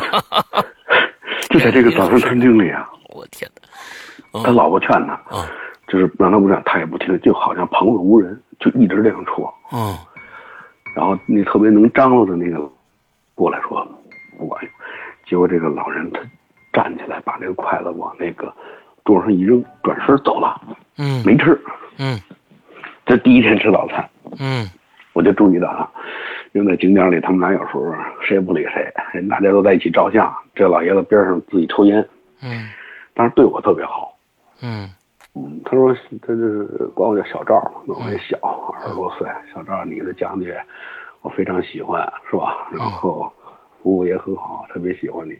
[0.00, 0.64] 了，
[1.50, 3.50] 就在这个早餐餐厅里啊， 我天
[4.32, 4.42] 哪！
[4.44, 5.44] 他老婆劝他，嗯
[5.86, 9.52] 就是让他不这样，他也不听，就好像旁若无人，就一直这样戳。
[9.72, 9.94] 嗯
[10.94, 12.70] 然后那特别能张罗的那个
[13.34, 13.84] 过来说
[14.38, 14.72] 不管用，
[15.28, 16.20] 结果这个老人他
[16.72, 18.54] 站起来，把那个筷子往那个
[19.04, 20.60] 桌上一扔，转身走了，
[20.98, 21.60] 嗯没吃。
[21.98, 22.20] 嗯
[23.06, 24.68] 这第一天吃早餐，嗯
[25.14, 25.90] 我就注意到啊，
[26.52, 28.92] 因为在景点里，他们俩有时候谁也不理谁，
[29.30, 32.06] 大家都在一起照相，这老爷子边上自己抽烟，
[32.42, 32.68] 嗯
[33.14, 34.18] 但是对我特别好。
[34.60, 34.90] 嗯
[35.36, 38.38] 嗯，他说他就是管我叫小赵嘛，那我也小，
[38.80, 39.26] 二十多岁。
[39.52, 40.60] 小赵，你的讲解
[41.22, 42.00] 我非常喜欢，
[42.30, 42.68] 是吧？
[42.72, 43.32] 然后
[43.82, 45.36] 服务也很好，特别喜欢你。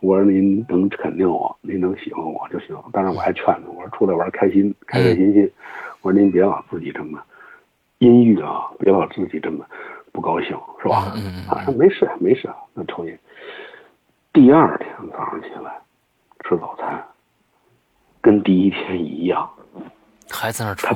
[0.00, 2.76] 我说您能肯定我，您能喜欢我就行。
[2.92, 5.50] 但是我还劝他，我说出来玩开心，开开心心。
[6.02, 7.20] 我说您别老自己这么
[7.98, 9.64] 阴郁啊，别老自己这么
[10.12, 10.50] 不高兴，
[10.82, 11.12] 是吧？
[11.48, 13.18] 啊，说没事没事，那抽烟。
[14.32, 15.72] 第二天早上起来
[16.44, 17.02] 吃早餐，
[18.20, 19.48] 跟第一天一样。
[20.30, 20.94] 还在那儿抽，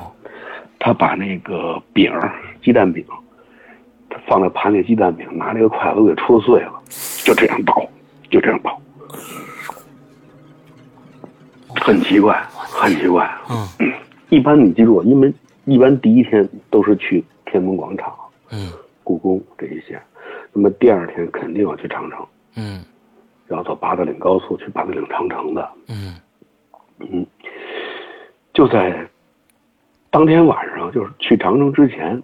[0.78, 2.12] 他把那个饼，
[2.62, 3.04] 鸡蛋饼，
[4.10, 6.82] 他放在盘里，鸡蛋饼拿那个筷子给戳碎了，
[7.24, 7.88] 就这样倒，
[8.28, 8.78] 就这样倒，
[11.80, 13.30] 很奇怪，很奇怪。
[13.48, 13.66] 嗯
[14.28, 15.32] 一般你记住，因为
[15.64, 18.14] 一般第一天都是去天安门广场、
[18.53, 20.01] 嗯故宫这一些，
[20.53, 22.85] 那么第二天肯定要去长城，嗯
[23.49, 25.68] 要走八达岭高速去八达岭长城的。
[25.88, 26.14] 嗯
[27.01, 27.27] 嗯，
[28.53, 29.09] 就在
[30.11, 32.23] 当天晚上，就是去长城之前，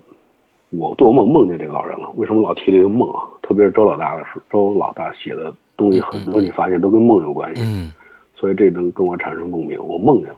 [0.70, 2.09] 我做梦梦见这个老人了。
[2.16, 3.22] 为什么老提这个梦啊？
[3.42, 7.92] 特别是周老大的事，周老大写的东西很多，你发现都跟梦有关系，嗯
[8.37, 9.83] 所以这能跟我产生共鸣。
[9.83, 10.37] 我梦见了，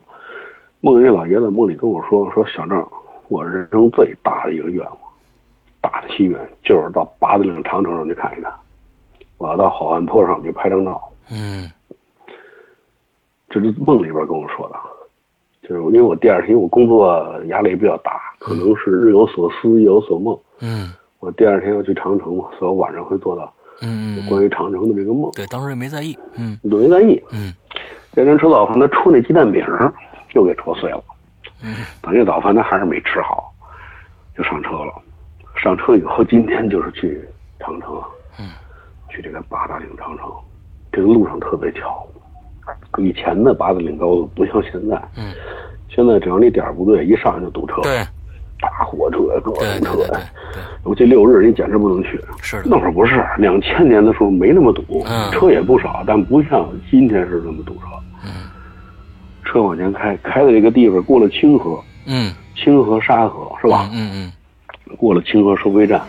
[0.81, 2.87] 梦见这老爷子梦里跟我说：“说小郑，
[3.29, 4.99] 我人生最大的一个愿望，
[5.81, 8.53] 大的心愿就是到八达岭长城上去看一看，
[9.39, 11.71] 我要到好汉坡上去拍张照。”嗯
[13.51, 14.77] 这是梦里边跟我说的，
[15.69, 20.39] 就是因为我第二天我工作压力比较大，可能是日有所思夜有所梦。
[20.61, 25.31] 嗯我第二天要去长城嘛，所以我晚上会做到嗯嗯，关于长城的这个梦。
[25.33, 27.53] 对，当时也没在意，嗯我没在意，嗯
[28.13, 29.93] 这人吃早饭，他出那鸡蛋饼儿
[30.39, 31.03] 又给戳碎了，
[31.63, 33.53] 嗯等这早饭他还是没吃好，
[34.37, 34.95] 就上车了。
[35.57, 37.21] 上车以后，今天就是去
[37.59, 38.01] 长城，
[38.39, 38.51] 嗯，
[39.09, 40.31] 去这个八达岭长城，
[40.93, 42.07] 这个路上特别巧。
[42.99, 45.33] 以前的八达岭高速不像现在，嗯，
[45.89, 48.07] 现在只要你点儿不对，一上来就堵车，对
[48.61, 50.15] 大货车、各对种车
[50.85, 52.21] 尤其六日你简直不能去。
[52.41, 57.87] 是，那会儿不是，两千年的时候没那么堵，嗯车也不少，但不像今天是那么堵车。
[59.49, 63.89] 嗯车往前开，开到这个地方，过了清河，嗯清河沙河是吧？
[63.93, 66.03] 嗯嗯过了清河收费站，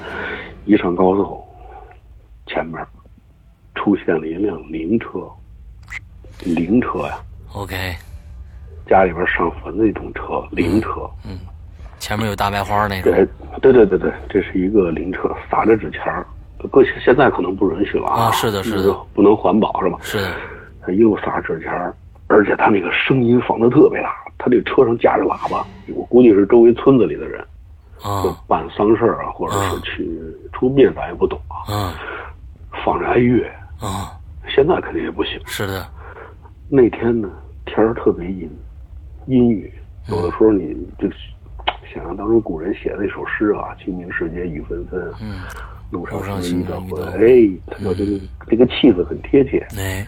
[0.65, 1.41] 一上高速，
[2.47, 2.86] 前面
[3.75, 5.21] 出现了一辆灵车，
[6.43, 7.17] 灵车呀
[7.54, 7.95] ，，OK，
[8.88, 11.10] 家里边上坟的那种车，灵车。
[11.25, 11.39] 嗯，
[11.99, 13.28] 前面有大白花那个，对，
[13.62, 16.25] 对对对对，这是一个灵车，撒着纸钱儿。
[16.71, 19.97] 搁现在可能不允许了啊是的是的不能环保是吧？
[20.02, 20.34] 是的，
[20.82, 21.93] 他一路撒纸钱儿，
[22.29, 27.43] 而且他那个声音放的特别大，他这车上架着喇叭，我估计是周围村子里的人，
[28.01, 30.09] 就啊办丧事儿啊，或者是去
[30.53, 31.93] 出殡，咱也不懂啊，嗯
[32.85, 33.45] 放着哀乐。
[33.81, 34.11] 啊，
[34.47, 35.39] 现在肯定也不行。
[35.45, 35.87] 是的，
[36.69, 37.29] 那天呢，
[37.65, 38.49] 天儿特别阴，
[39.25, 39.73] 阴雨，
[40.09, 41.09] 有的时候你就
[41.93, 45.39] 想想当初古人写的那首诗啊，“清明时节雨纷纷，嗯，
[45.91, 47.13] 路上行人欲断断魂”。
[47.23, 49.65] 哎，他说这个这个气氛很贴切。
[49.77, 50.05] 哎，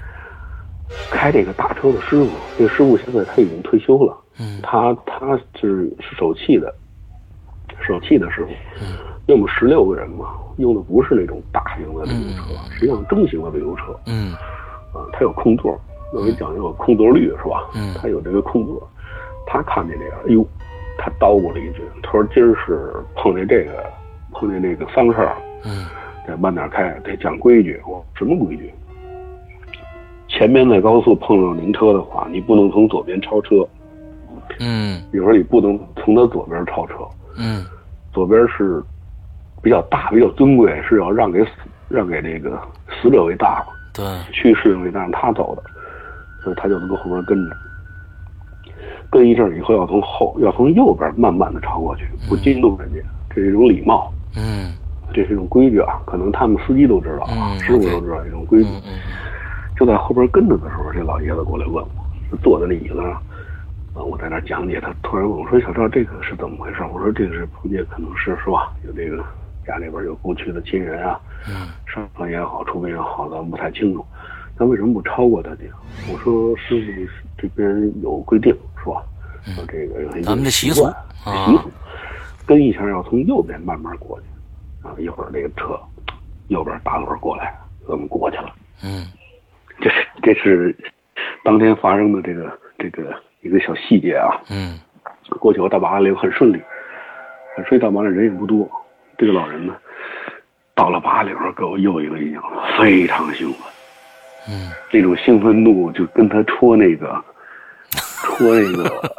[1.10, 6.74] 开这个大车的师傅，这个师傅现在他已经退休了，嗯他他是是手气的，
[7.82, 8.52] 手气的师傅。
[8.82, 13.98] 嗯要么十六个人嘛，用的不是那种大型的旅游车，实际上中型的旅游车。
[14.08, 14.34] 嗯
[14.94, 15.80] 啊，它有空座，
[16.12, 17.70] 我给讲究空座率是吧？
[17.76, 18.86] 嗯它有这个空座，
[19.46, 20.46] 他看见这个，哎呦，
[20.98, 23.86] 他叨咕了一句，他说今儿是碰见这个，
[24.34, 25.86] 碰见那个丧事儿，嗯
[26.28, 27.80] 得慢点开，得讲规矩。
[27.88, 28.74] 我什么规矩？
[30.32, 33.68] 前面在高速碰上灵车的话，你不能从左边超车，
[34.60, 35.02] 嗯。
[35.12, 36.94] 比如说你不能从他左边超车，
[37.38, 37.66] 嗯。
[38.14, 38.82] 左边是
[39.62, 41.50] 比较大、比较尊贵，是要让给死
[41.90, 43.74] 让给这个死者为大嘛。
[43.94, 45.64] 对，去世为大让他走的，
[46.44, 47.56] 所以他就跟后边跟着，
[49.10, 54.72] 跟一阵儿以后要从后要从右边慢慢的超过去，不惊动人家，这是一种礼貌，嗯。
[55.14, 56.00] 这是一种规矩啊。
[56.06, 58.70] 可能他们司机都知道啊，嗯师傅都知道这种规矩。
[58.70, 59.00] 嗯嗯
[59.82, 63.14] 就在后边跟着的时候，这老爷子过来问我，坐在那椅子上，
[63.96, 68.72] 啊，我在那儿讲解，他突然问我说：“小赵，这个是怎么回事？”我说：“这个是碰见，可能是是吧？
[68.86, 69.26] 有这个
[69.66, 74.06] 家里边有过去的亲人啊，嗯上坟也好，出殡也好，咱们不太清楚。
[74.56, 75.62] 那为什么不超过他呢？
[76.14, 79.04] 我说师傅这边有规定是吧？
[79.56, 80.94] 说这个咱们的习俗惯
[81.26, 81.72] 啊习俗，
[82.46, 85.76] 跟一下要从右边慢慢过去，啊，一会儿这个车
[86.50, 88.54] 右边打轮过来，咱们过去了。
[88.84, 89.08] 嗯
[89.82, 90.76] 这是这是
[91.44, 94.80] 当天发生的这个这个一个小细节啊，嗯
[95.40, 96.62] 过去我到八达岭很顺利，
[97.56, 98.70] 很顺利到八达岭人也不多。
[99.18, 99.76] 这个老人呢，
[100.74, 102.44] 到了八达岭给我又一个印象，
[102.80, 103.60] 非常兴奋，
[104.50, 107.24] 嗯，那种兴奋度就跟他戳那个
[108.24, 109.10] 戳那个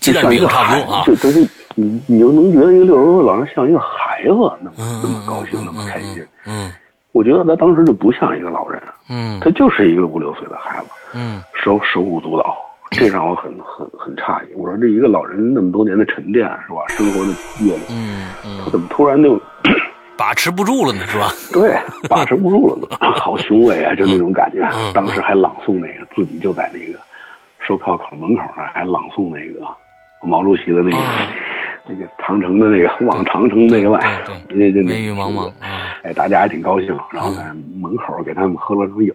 [0.00, 1.04] 鸡蛋饼差不多啊。
[1.04, 1.40] 就都是
[1.74, 4.28] 你你就能觉得一个六十多岁老人像一个孩子
[4.60, 6.26] 那么嗯那么高兴那么开心。
[6.46, 6.72] 嗯
[7.16, 12.56] 我觉得他当时就不像一个老人，嗯他就是一个五六岁的孩子，嗯手手舞足蹈，
[12.90, 14.54] 这让我很很很诧异。
[14.54, 16.84] 我说这一个老人那么多年的沉淀是吧？
[16.88, 17.28] 生活的
[17.64, 19.40] 阅历，嗯嗯，他怎么突然就
[20.16, 21.28] 把持不住了呢，是吧？
[21.52, 21.76] 对
[22.08, 22.96] 把持不住了呢？
[23.12, 24.92] 好雄伟啊，就那种感觉嗯。
[24.92, 26.98] 当时还朗诵那个，自己就在那个
[27.60, 29.66] 售票口门口那还朗诵那个
[30.22, 31.26] 毛主席的那个嗯
[31.88, 37.44] 那个长城的那个望长城那个外，对那那那梅雨茫茫啊，哎，大家还挺高兴，然后在
[37.80, 39.12] 门口给他们合了张影。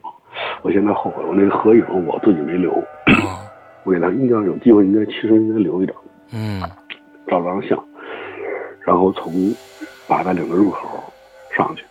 [0.61, 3.35] 我现在后悔，我那个合影我自己没留，哦
[3.83, 5.95] 我给他应该有机会，应该其实应该留一张，
[6.33, 6.61] 嗯
[7.27, 7.77] 照张相，
[8.85, 9.53] 然后从
[10.07, 11.03] 八达岭的入口
[11.55, 11.83] 上去，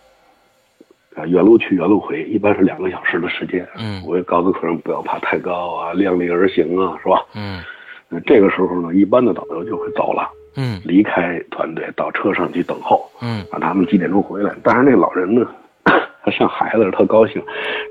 [1.15, 3.67] 啊，原路去原路回，一般是两个小时的时间。
[3.77, 7.23] 嗯我也告诉客人不要爬太高啊，量力而行啊，是吧？
[7.35, 7.61] 嗯
[8.09, 13.09] 那这个时候呢，一般的导游就会走了，嗯离开团队到车上去等候。
[13.21, 14.53] 嗯让他们几点钟回来。
[14.63, 15.45] 但是那老人呢，
[16.23, 17.41] 他像孩子似的，特高兴。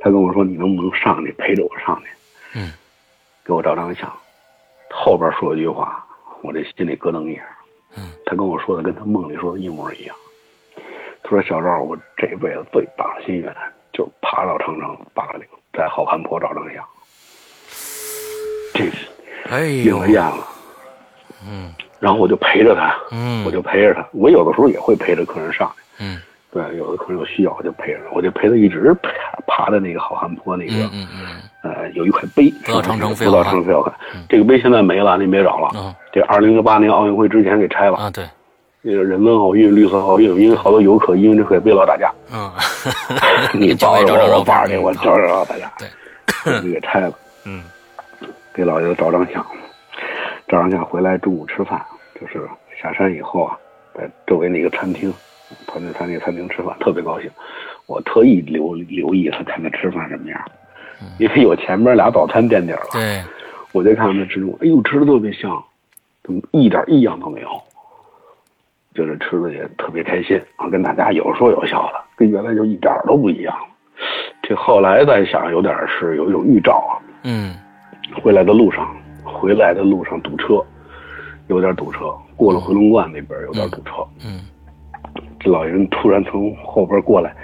[0.02, 2.08] 他跟我说：“你能不能上去陪着我上去？”
[2.58, 2.72] 嗯，
[3.44, 4.10] 给我照张相。
[4.90, 6.04] 后边说一句话，
[6.42, 7.42] 我这心里咯噔一下。
[7.96, 10.16] 嗯，他跟我说的跟他梦里说的一模一样。
[11.22, 13.54] 他说：“小赵，我这辈子最大的心愿
[13.92, 16.84] 就是爬到长城八达岭，在好汉坡照张相。”
[18.74, 19.06] 这是
[19.48, 20.46] 哎应呦了愿了。
[21.46, 24.04] 嗯然后我就陪着他，嗯我就陪着他。
[24.12, 26.04] 我有的时候也会陪着客人上去。
[26.04, 26.20] 嗯
[26.52, 29.10] 对，有的客人有需要，我就陪着他，我就陪他一直爬
[29.46, 31.08] 爬的那个好汉坡那个，嗯嗯
[31.62, 34.24] 嗯呃，有一块碑，不到长城非好汉长城非好汉嗯。
[34.28, 35.68] 这个碑现在没了，您别找了。
[35.76, 37.96] 嗯这二零零八年奥运会之前给拆了。
[37.98, 38.24] 啊对
[38.82, 42.50] 那个人文奥运、绿色奥运，因为好多游客因为这块碑老打架，嗯，
[43.52, 47.12] 你找抱着我，找找我抱着你，我找找着老打架，对，就给拆了。
[47.44, 47.62] 嗯
[48.54, 49.44] 给老爷子照张相，
[50.50, 51.80] 照张相回来中午吃饭，
[52.20, 52.44] 就是
[52.82, 53.56] 下山以后啊，
[53.94, 55.14] 在周围那个餐厅，
[55.68, 57.30] 团队餐那个餐厅吃饭，特别高兴。
[57.86, 60.44] 我特意留留意他看他吃饭什么样，
[61.18, 63.22] 因为有前面俩早餐垫底了，对
[63.70, 65.62] 我就看他吃中，哎呦，吃的特别香，
[66.24, 67.48] 怎么一点异样都没有？
[68.92, 73.68] 就是吃的也特别开心啊，跟大家有说有笑的，跟原来就一点都不一样了。
[74.42, 76.98] 这后来再想，有点是有一种预兆啊。
[77.22, 77.54] 嗯
[78.20, 78.92] 回来的路上，
[79.32, 80.64] 回来的路上堵车，
[81.48, 82.12] 有点堵车。
[82.36, 83.92] 过了回龙观那边有点堵车，
[84.24, 84.40] 嗯
[85.38, 87.34] 这老人突然从后边过来，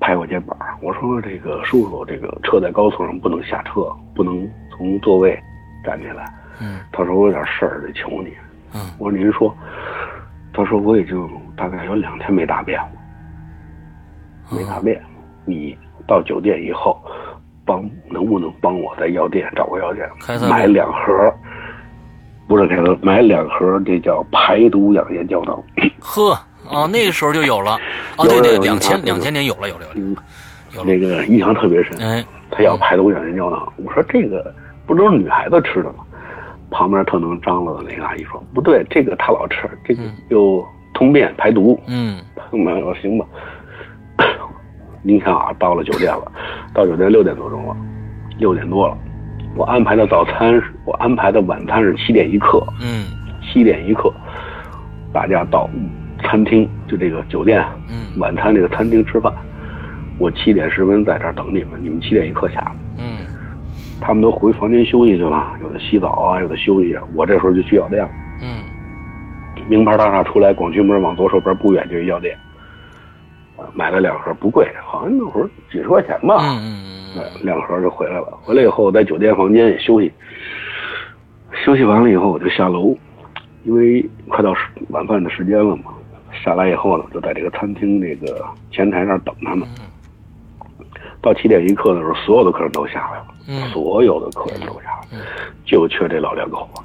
[0.00, 0.56] 拍我肩膀。
[0.80, 5.38] 我说：“这个叔叔，这个车在高速上不能下车，不能从座位
[5.84, 6.24] 站起来。”
[6.60, 8.32] 嗯他说：“我有点事儿得求你。”
[8.74, 9.54] 嗯我说：“您说。”
[10.54, 12.92] 他说：“我已经大概有两天没大便了，
[14.50, 15.02] 没大便。
[15.44, 16.98] 你到酒店以后，
[17.64, 20.08] 帮能不能帮我在药店找个药店
[20.48, 21.32] 买两盒？
[22.48, 25.62] 不是开塞露，买两盒这叫排毒养颜胶囊。
[26.00, 26.32] 呵
[26.68, 27.78] 啊那个时候就有了
[28.18, 30.16] 哦对对两千两千年有了有了有了嗯，
[30.74, 31.96] 有了那个印象特别深。
[32.00, 34.54] 哎他要排毒养颜胶囊，我说这个
[34.86, 36.04] 不都是女孩子吃的吗？
[36.70, 41.80] 旁边特能张罗的那个阿姨说不对，这个他老吃，这个嗯又通便排毒。
[41.86, 42.20] 嗯
[42.50, 43.24] 买了行吧。
[45.02, 46.32] 您看啊，到了酒店了，
[46.72, 47.76] 到酒店六点多钟了，
[48.38, 48.96] 六点多了。
[49.54, 53.04] 我安排的早餐，我安排的晚餐是七点一刻，嗯
[53.42, 54.12] 七点一刻，
[55.12, 55.68] 大家到
[56.22, 59.32] 餐厅，就这个酒店嗯晚餐这个餐厅吃饭。
[60.18, 62.72] 我七点十分在这儿等你们，你们七点一刻下来。
[62.98, 63.26] 嗯
[64.00, 66.96] 他们都回房间休息去了，有的洗澡啊，有的休息。
[67.14, 68.10] 我这时候就去药店了。
[68.40, 68.62] 嗯
[69.68, 72.51] 名牌大厦出来，广渠门往左手边不远就是药店，呃
[73.74, 78.38] 买了两盒，不贵，好像那会儿几十块钱吧，嗯嗯呃两盒就回来了。
[78.42, 80.12] 回来以后在酒店房间也休息，
[81.64, 82.96] 休息完了以后我就下楼，
[83.64, 84.54] 因为快到
[84.88, 85.92] 晚饭的时间了嘛。
[86.42, 89.68] 下来以后呢，就在这个餐厅那个前台那儿等他们。
[91.20, 95.24] 到七点一刻的时候，所有的客人都下来了，嗯所有的客人都下来了，
[95.64, 96.82] 就缺这老两口了。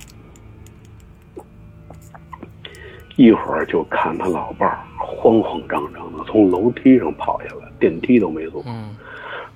[3.15, 8.95] 一会儿就看他老伴儿慌慌张张的从楼梯上跑下来，电梯都没坐，嗯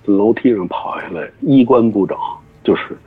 [0.05, 2.17] 楼梯上跑下来，衣冠不整，
[2.63, 2.97] 就是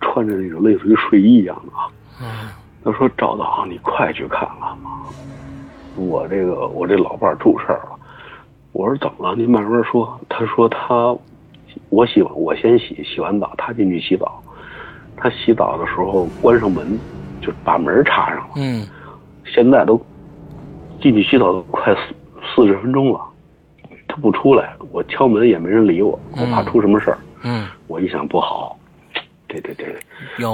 [0.00, 1.88] 穿着那种类似于睡衣一样的啊。
[2.20, 2.48] 嗯
[2.84, 5.02] 他说：“赵导，你快去看看吧，
[5.94, 7.96] 我这个我这老伴儿出事儿了。”
[8.72, 9.36] 我说：“怎么了？
[9.36, 11.16] 您慢慢说。”他说：“他，
[11.90, 14.42] 我洗完我先洗，洗完澡他进去洗澡，
[15.16, 16.98] 他洗澡的时候关上门，
[17.40, 18.54] 就把门插上了。
[18.56, 18.84] 嗯
[19.44, 20.00] 现在都
[21.02, 22.00] 进去洗澡都快四
[22.54, 23.20] 四十分钟了，
[24.08, 27.18] 他不出来，我敲门也没人理我，我怕出什么事儿。
[27.42, 28.78] 嗯，我一想不好，
[29.48, 29.84] 这这这，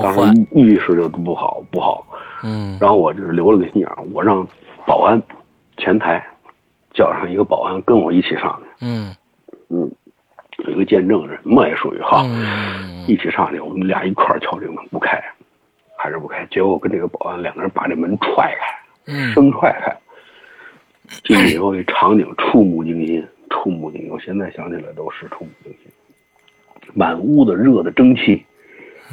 [0.03, 2.05] 当时换，意识就不好不好。
[2.42, 4.46] 嗯然后我就是留了个心眼儿，我让
[4.86, 5.20] 保安
[5.76, 6.24] 前台
[6.94, 9.14] 叫上一个保安跟我一起上去，嗯
[9.70, 9.90] 嗯，
[10.64, 15.20] 有一个见证人嘛也属于哈，嗯一起上去，我们俩一块儿敲这个门不开，
[15.99, 19.94] 还是不开，结果我跟这个保安两个人把这门踹开，嗯生踹开，
[21.25, 25.91] 进去以后这场景触目惊心，触目惊心，我现在想起来都是触目惊心，
[26.95, 28.45] 满屋子热的蒸汽，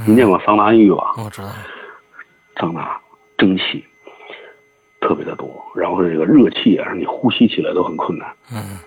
[0.07, 1.13] 你见过桑拿浴吧？
[1.17, 1.49] 我知道，
[2.59, 2.97] 桑拿
[3.37, 3.83] 蒸汽
[5.01, 8.27] 特别的多，然后这个热气啊，让你呼吸起来都很困难。
[8.53, 8.77] 嗯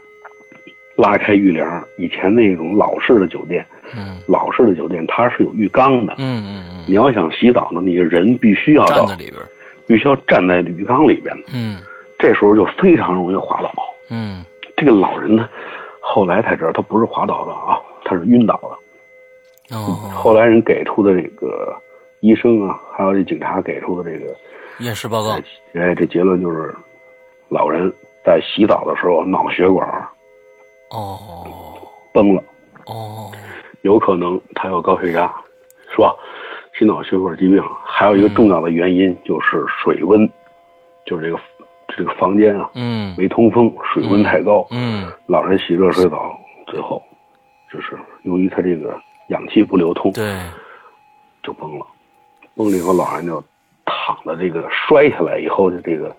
[0.96, 1.64] 拉开浴帘，
[1.96, 3.64] 以前那种老式的酒店，
[3.96, 9.40] 嗯老式的酒店它是有浴缸的，嗯嗯你要想洗澡呢，你人必须要到在，里边，
[9.86, 11.78] 必须要站在浴缸里边，嗯
[12.18, 13.72] 这时候就非常容易滑倒。
[14.10, 14.44] 嗯
[14.76, 15.48] 这个老人呢，
[16.00, 19.76] 后来才知道他不是滑倒的啊，他是晕倒的。
[19.76, 21.76] 哦，后来人给出的这个
[22.20, 24.34] 医生啊，还有这警察给出的这个
[24.78, 25.30] 验尸报告，
[25.74, 26.74] 哎，这结论就是，
[27.48, 27.92] 老人
[28.24, 29.86] 在洗澡的时候脑血管
[30.90, 31.18] 哦
[32.14, 32.42] 崩了，
[32.86, 33.30] 哦，
[33.82, 35.30] 有可能他有高血压，
[35.90, 36.14] 是吧？
[36.78, 40.26] 心脑血管疾病，还有一个重要的原因就是水温，
[41.04, 41.38] 就是这个
[41.98, 43.14] 这个房间啊嗯。
[43.18, 45.10] 没通风，水温太高，嗯。
[45.26, 46.38] 老人洗热水澡，
[46.68, 47.02] 最后
[47.72, 48.96] 就是由于他这个
[49.28, 50.40] 氧气不流通，对，
[51.42, 51.86] 就崩了，
[52.54, 53.42] 崩了以后，老人就
[53.84, 56.16] 躺在这个摔下来以后的这个，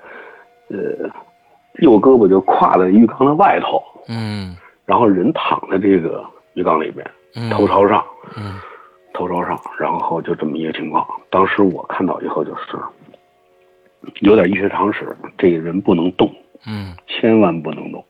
[0.69, 1.09] 呃，
[1.79, 6.23] 右胳膊就跨在浴缸的外头，嗯然后人躺在这个
[6.55, 8.03] 浴缸里边，嗯头朝上，
[8.35, 8.59] 嗯
[9.13, 11.05] 头朝上，然后就这么一个情况。
[11.29, 12.77] 当时我看到以后就是
[14.21, 16.33] 有点医学常识，这个人不能动，
[16.65, 18.03] 嗯千万不能动。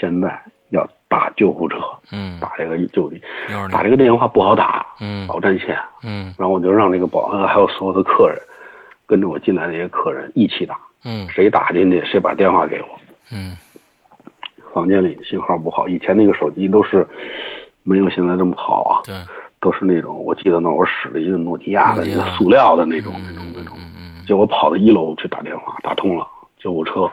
[0.00, 0.40] 现在
[0.70, 1.76] 要打救护车，
[2.10, 3.12] 嗯，打这个救
[3.70, 5.78] 打这个电话不好打，嗯老占线。
[6.02, 8.38] 嗯然后我就让那个保安还有所有的客人，
[9.06, 12.88] 跟着我进来的这些客人一起打，嗯谁打进去谁把电话给我。
[13.30, 13.56] 嗯
[14.72, 17.06] 房间里信号不好，以前那个手机都是
[17.82, 19.14] 没有现在这么好啊，对，
[19.60, 23.76] 都是那种我记得那会儿使了一个诺基亚的一个塑料的那种嗯那种那种。
[24.22, 27.10] 嗯嗯结果跑到一楼去打电话，打通了救护车，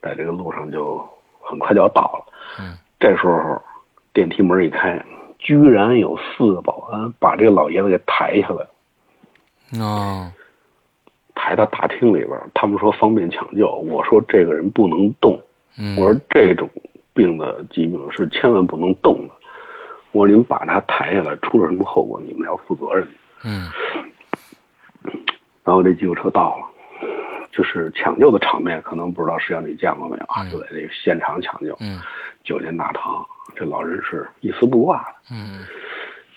[0.00, 1.04] 在这个路上就
[1.40, 2.32] 很快就要到了。
[2.58, 3.60] 嗯这时候
[4.14, 5.04] 电梯门一开，
[5.38, 10.32] 居然有四个保安把这个老爷子给抬下来哦
[11.34, 15.38] 抬到大厅里边，他们说方便抢救，我说这个人不能动，
[15.78, 16.68] 嗯，我说这种
[17.12, 19.34] 病的疾病是千万不能动的，
[20.12, 23.06] 我说你们把他抬下来，出了什么后果你们要负责任。
[23.44, 23.68] 嗯
[25.66, 26.66] 然后这救护车到了，
[27.50, 32.00] 就是抢救的场面，可能不知道石阳你见过没有就在这个现场抢救，嗯。
[32.44, 35.08] 九间大堂，这老人是一丝不挂的。
[35.32, 35.64] 嗯。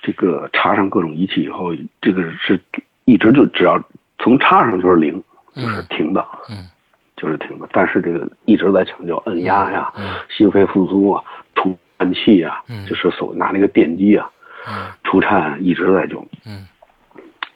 [0.02, 1.72] 这个插上各种仪器以后，
[2.02, 2.60] 这个是
[3.06, 3.80] 一直就只要
[4.18, 5.24] 从插上就是零，
[5.54, 6.68] 就是停的，嗯。
[7.16, 7.70] 就是停的。
[7.72, 10.16] 但是这个一直在抢救，摁压呀，嗯。
[10.28, 11.24] 心肺复苏啊，
[11.54, 12.84] 除颤器啊，嗯。
[12.88, 14.28] 就是所拿那个电击啊，
[14.68, 14.88] 嗯。
[15.04, 16.26] 除颤一直在救。
[16.48, 16.66] 嗯。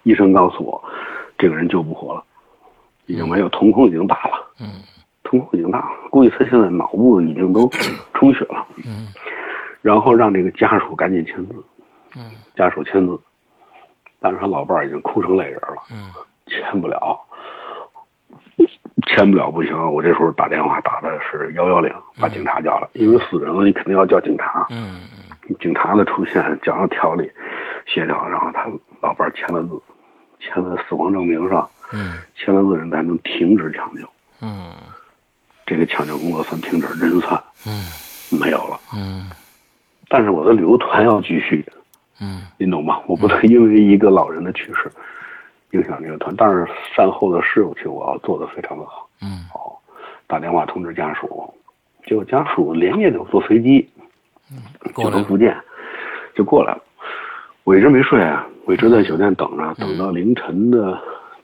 [0.04, 0.84] 医生告诉我，
[1.44, 2.24] 这个人救不活了，
[3.06, 4.82] 已经没有瞳孔已经大了，嗯。
[5.24, 7.70] 瞳孔已经大了，估计他现在脑部已经都
[8.14, 8.66] 充血了。
[8.78, 9.10] 嗯。
[9.82, 11.56] 然后让这个家属赶紧签字，
[12.16, 12.32] 嗯。
[12.56, 13.20] 家属签字，
[14.22, 16.14] 但是他老伴儿已经哭成泪人了，嗯。
[16.48, 17.20] 签不了，
[19.08, 24.66] 签不了不行，我这时候打电话打的是幺幺零，把警察叫来，因为死人了，你肯定要叫警察。
[24.70, 25.02] 嗯
[25.60, 27.30] 警察的出现讲了条理、
[27.86, 28.66] 协调，然后他
[29.02, 29.82] 老伴儿签了字，
[30.44, 34.02] 签在死亡证明上，嗯签了字人才能停止抢救，
[34.42, 34.74] 嗯
[35.66, 37.86] 这个抢救工作算停止，人算嗯
[38.38, 38.78] 没有了。
[38.94, 39.32] 嗯
[40.10, 41.66] 但是我的旅游团要继续，
[42.20, 43.02] 嗯您懂吗？
[43.08, 44.92] 我不能因为一个老人的去世
[45.72, 49.08] 影响这个团，但是善后的事情我要做的非常的好。
[49.22, 49.82] 嗯好，
[50.28, 51.54] 打电话通知家属，
[52.06, 53.90] 结果家属连夜就坐飞机
[54.94, 55.58] 过来就从福建
[56.36, 56.84] 就过来了。
[57.64, 61.00] 我一直没睡啊，我一直在酒店等着，等到凌晨的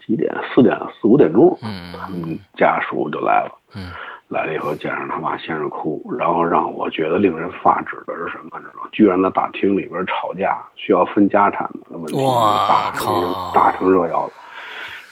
[0.05, 0.33] 几点？
[0.53, 3.51] 四点四五点钟，嗯他们家属就来了。
[3.75, 3.91] 嗯
[4.29, 8.59] 来了以后，见着他妈先是哭，然后让我觉得令人发指的是什么？
[8.59, 8.89] 知道吗？
[8.91, 14.33] 居然在大厅里边吵架，需要分家产的问题，哇大成靠大成热窑了。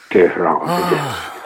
[0.07, 1.01] 这是让我直接，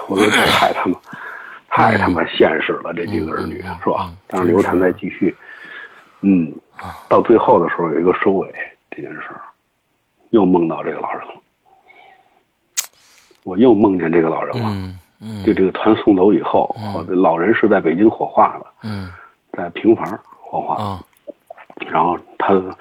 [0.10, 0.98] 我说这太他妈，
[1.70, 4.18] 太他妈现实了，这几个儿女是吧嗯？
[4.28, 5.34] 但是流产再继续，
[6.20, 6.54] 嗯，
[7.08, 8.54] 到最后的时候有一个收尾，
[8.90, 9.40] 这件事儿
[10.32, 11.34] 又梦到这个老人了，
[13.44, 14.70] 我又梦见这个老人了。
[14.72, 16.76] 嗯嗯就这个团送走以后，
[17.08, 19.12] 老人是在北京火化的，嗯
[19.54, 21.04] 在平房火化，啊
[21.92, 22.76] 然后他的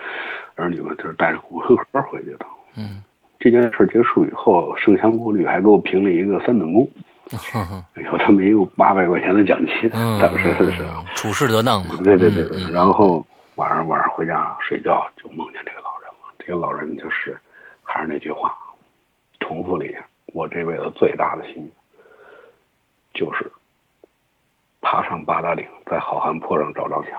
[0.55, 2.47] 儿女们就是带着骨灰盒回去的。
[2.77, 3.03] 嗯
[3.39, 6.89] 这件事结束以后，圣祥过滤还给我评了一个三等功，
[8.11, 10.85] 有他们一个八百块钱的奖金，嗯，当时是。
[11.15, 11.97] 处事得当嘛。
[12.05, 13.25] 对对对然后
[13.57, 16.00] 晚上晚上回家睡觉就梦见这个老人了。
[16.45, 17.39] 这个老人就是
[17.83, 18.57] 还是那句话，
[19.41, 21.71] 重复了一下，我这辈子最大的心愿
[23.15, 23.51] 就是
[24.81, 27.13] 爬上八达岭，在好汉坡上找张翔。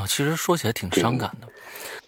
[0.00, 1.48] 啊，其实说起来挺伤感的。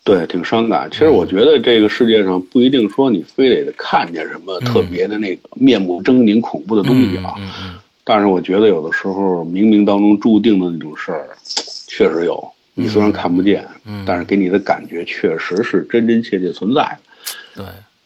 [0.05, 0.91] 对，挺伤感。
[0.91, 7.35] 其实我觉得这个世界上不一定说你非得看见什么特别的那个面目狰狞、恐怖的东西啊。
[7.39, 11.29] 嗯嗯但是我觉得有的时候冥冥当中注定的那种事儿，
[11.87, 12.54] 确实有。
[12.75, 16.99] 你虽然看不见，嗯但是给你的感觉确实是真真切切存在的。
[17.55, 17.65] 对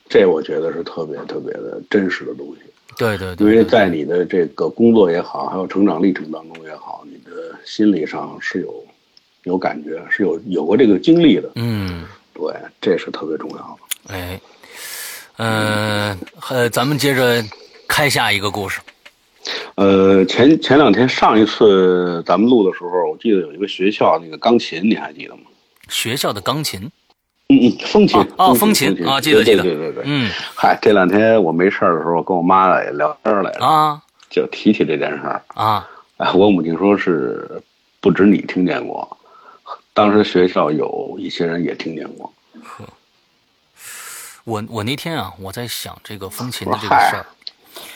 [0.08, 2.62] 这我觉得是特别特别的真实的东西。
[2.96, 8.84] 对对对，因为在你的这个工作也好，还有成长历程当中也好，你的心理上是有
[9.44, 11.50] 有感觉，是有有过这个经历的。
[11.54, 12.04] 嗯
[12.34, 14.14] 对，这是特别重要的。
[14.14, 14.40] 哎，
[15.36, 16.18] 嗯
[16.50, 17.42] 呃，咱们接着
[17.86, 18.80] 开下一个故事。
[19.76, 25.42] 呃，前前两天上一次咱们录的时候，我记得有一个学校那个钢琴，你还记得吗？
[25.88, 26.90] 学校的钢琴，
[27.48, 30.04] 嗯嗯，风琴哦风风琴啊记得记得对对对对。
[30.06, 35.42] 嗯嗨，这两天我没事儿的时候，跟我妈也聊天来着，啊就提起这件事儿。
[35.54, 35.88] 啊
[36.18, 37.62] 哎，我母亲说是
[38.00, 39.16] 不止你听见过，
[39.94, 42.32] 当时学校有一些人也听见过。
[44.44, 47.26] 我我那天啊，我在想这个风琴的这个事儿。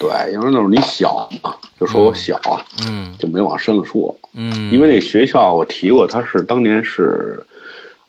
[0.03, 4.13] 对，因为那时候你小嘛，就说我小啊，嗯就没往深了说。
[4.35, 7.41] 嗯，因为那学校我提过，他是当年是，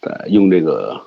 [0.01, 0.99] 在用这个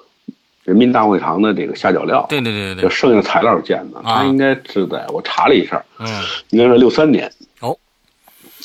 [0.62, 3.98] 人民大会堂的这个下脚料，对对对对剩下的材料建的。
[3.98, 6.06] 啊它应该是在我查了一下，嗯
[6.50, 7.28] 应该是六三年。
[7.60, 7.76] 哦，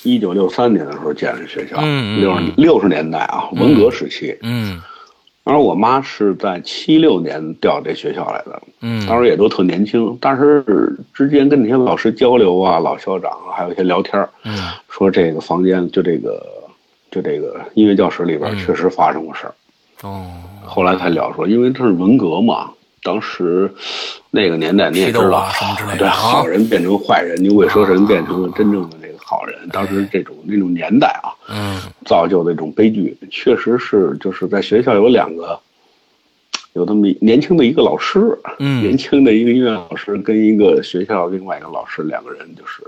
[0.04, 4.38] 一九六三年的时候建的学校，六十六十年代啊，文革时期。
[4.44, 4.80] 嗯
[5.44, 14.58] 而我妈是在七六年调这学校来的，嗯，当时也都特年轻，但是之间跟那些老师交流啊，老校长啊，还有一些聊天儿嗯
[14.90, 16.46] 说这个房间就这个
[17.10, 19.54] 就这个音乐教室里边嗯确实发生过事儿。
[20.04, 20.26] 哦，
[20.66, 22.70] 后来才聊说，因为这是文革嘛，
[23.04, 23.72] 当时
[24.30, 25.48] 那个年代你也知道，
[25.98, 29.01] 对，啊好人变成坏人，牛鬼蛇神变成了真正的这个
[29.32, 29.56] 好人。
[29.72, 35.58] 当时这种那种年代啊，嗯造就的这种悲剧，确实是就是在学校有两个。
[36.74, 38.20] 有这么年轻的一个老师，
[38.60, 42.82] 嗯年轻的一个音乐老师跟一个学校另外一个老师，两个人就是，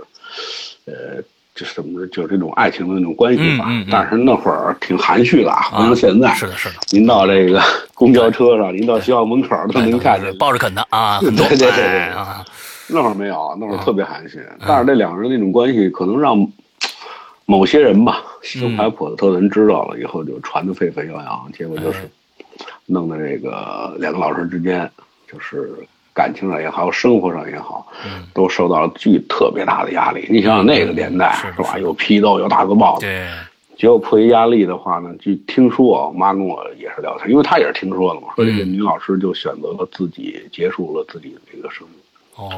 [0.86, 1.22] 呃，
[1.54, 3.66] 就是怎么说，就是这种爱情的那种关系吧。
[3.68, 6.34] 嗯嗯嗯但是那会儿挺含蓄的啊，不像现在。
[6.34, 7.62] 是的是的，您到这个
[7.94, 10.34] 公交车上，您到学校门口都能看见。
[10.38, 11.84] 抱着啃的啊， 对对对
[12.16, 12.42] 啊，
[12.88, 14.40] 那会儿没有，那会儿特别含蓄。
[14.66, 16.48] 但是这两个人那种关系，可能让
[17.46, 21.52] 某些人吧，心怀叵测的人知道了以后，就传得沸沸扬扬。
[21.52, 22.10] 结果就是
[22.86, 24.90] 弄得这个两个老师之间，
[25.32, 25.74] 就是
[26.14, 27.88] 感情上也好，生活上也好，
[28.34, 30.28] 都受到了巨特别大的压力。
[30.30, 31.78] 你想想那个年代是吧？
[31.80, 33.02] 有批斗，有大字报的。
[33.02, 33.28] 对，
[33.78, 41.98] 结果迫于压力的话呢，就听说啊，我妈跟我也是聊天，因为她也是听说的嘛，说这个女老师就选择了自己结束了自己的这个生命。
[42.36, 42.52] 哦，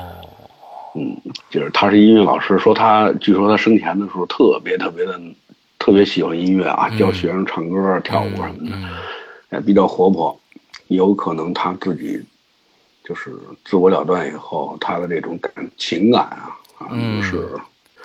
[0.95, 1.15] 嗯，
[1.49, 5.19] 就是他是音乐老师，说他据说他生前的时候特别特别的
[5.79, 8.89] 特别喜欢音乐啊，教学生唱歌、跳舞什么的，嗯。
[9.51, 10.37] 也比较活泼。
[10.87, 12.23] 有可能他自己
[13.03, 13.31] 就是
[13.63, 17.21] 自我了断以后，他的这种感情感啊啊，嗯。
[17.21, 17.49] 就是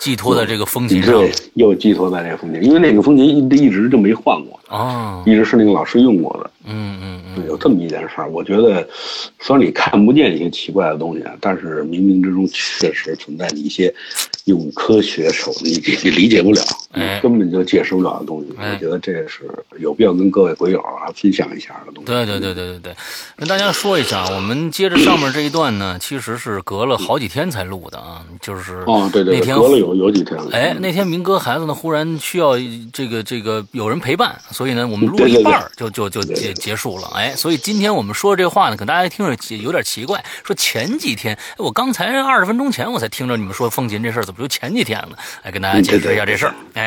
[0.01, 1.13] 寄托在这个风琴上。
[1.13, 6.49] 对，又寄托在这个风琴，因为那个风琴一一直就没换过，啊，一直是那个老师用过的。
[6.65, 8.87] 嗯嗯嗯，有这么一件事儿，我觉得
[9.39, 13.93] 虽然你看不见一些奇怪的东西，啊，但是冥冥之中确实存在你一些
[14.45, 16.61] 用科学手段你你理解不了，
[17.21, 18.53] 根本就解释不了的东西。
[18.57, 22.05] 哎我觉得这是有必要跟各位鬼友啊分享一下的东西。
[22.05, 22.95] 对对对对对对，
[23.35, 30.49] 跟大家说一下，我们接着上面这一段呢，其实是隔了好几天才录的啊，就是哦，对对对，那天隔了有有几天了。
[30.51, 32.53] 哎，那天明哥孩子呢，忽然需要
[32.93, 37.07] 这个这个有人陪伴，所以呢，我们录一半就就就结结束了。
[37.15, 45.17] 哎，所以今天我们说这话呢，可能大家听着有点奇怪，说前几天，哎我刚才二十分钟前我才听着你们说风琴这事儿，怎么就前几天了？
[45.43, 46.55] 来，跟大家解释一下这事儿。
[46.73, 46.80] 哎，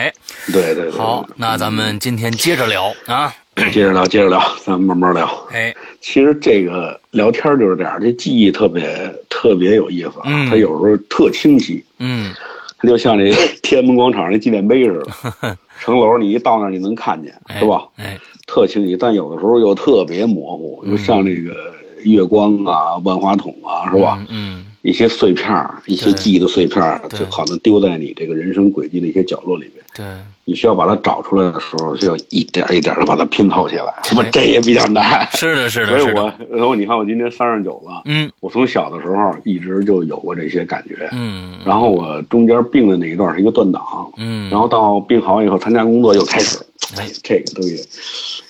[0.53, 3.33] 对对对，好，那咱们今天接着聊啊。
[3.73, 5.29] 接着聊，接着聊，咱们慢慢聊。
[5.53, 8.85] 哎，其实这个聊天就是这样，这记忆特别
[9.31, 11.85] 特别有意思啊，嗯它有时候特清晰。
[11.99, 12.33] 嗯
[12.79, 13.31] 它就像这
[13.63, 14.99] 天安门广场那纪念碑似
[15.41, 17.85] 的， 城楼你一到那儿你能看见，哎是吧？
[17.97, 21.55] 哎，特清晰，但有的时候又特别模糊，就像这个
[22.03, 24.19] 月光啊、万花筒啊，是吧？
[24.29, 29.83] 嗯一些碎片儿，一些记忆的碎片儿，就好像丢在你这个人生轨迹的一些角落里面。
[29.97, 30.05] 对，
[30.45, 34.23] 你需要把它找出来的时候，需要一点一点的把它拼凑起来，是吧？
[34.31, 35.27] 这也比较难。
[35.33, 41.09] 是的，是的，所以我，然后你看我今年三十九了，嗯我从小的时候一直就有过这些感觉。
[41.13, 43.83] 嗯然后我中间病的那一段是一个断档，
[44.19, 46.59] 嗯，然后到病好以后参加工作又开始，
[46.97, 47.11] 哎。
[47.23, 47.83] 这个东西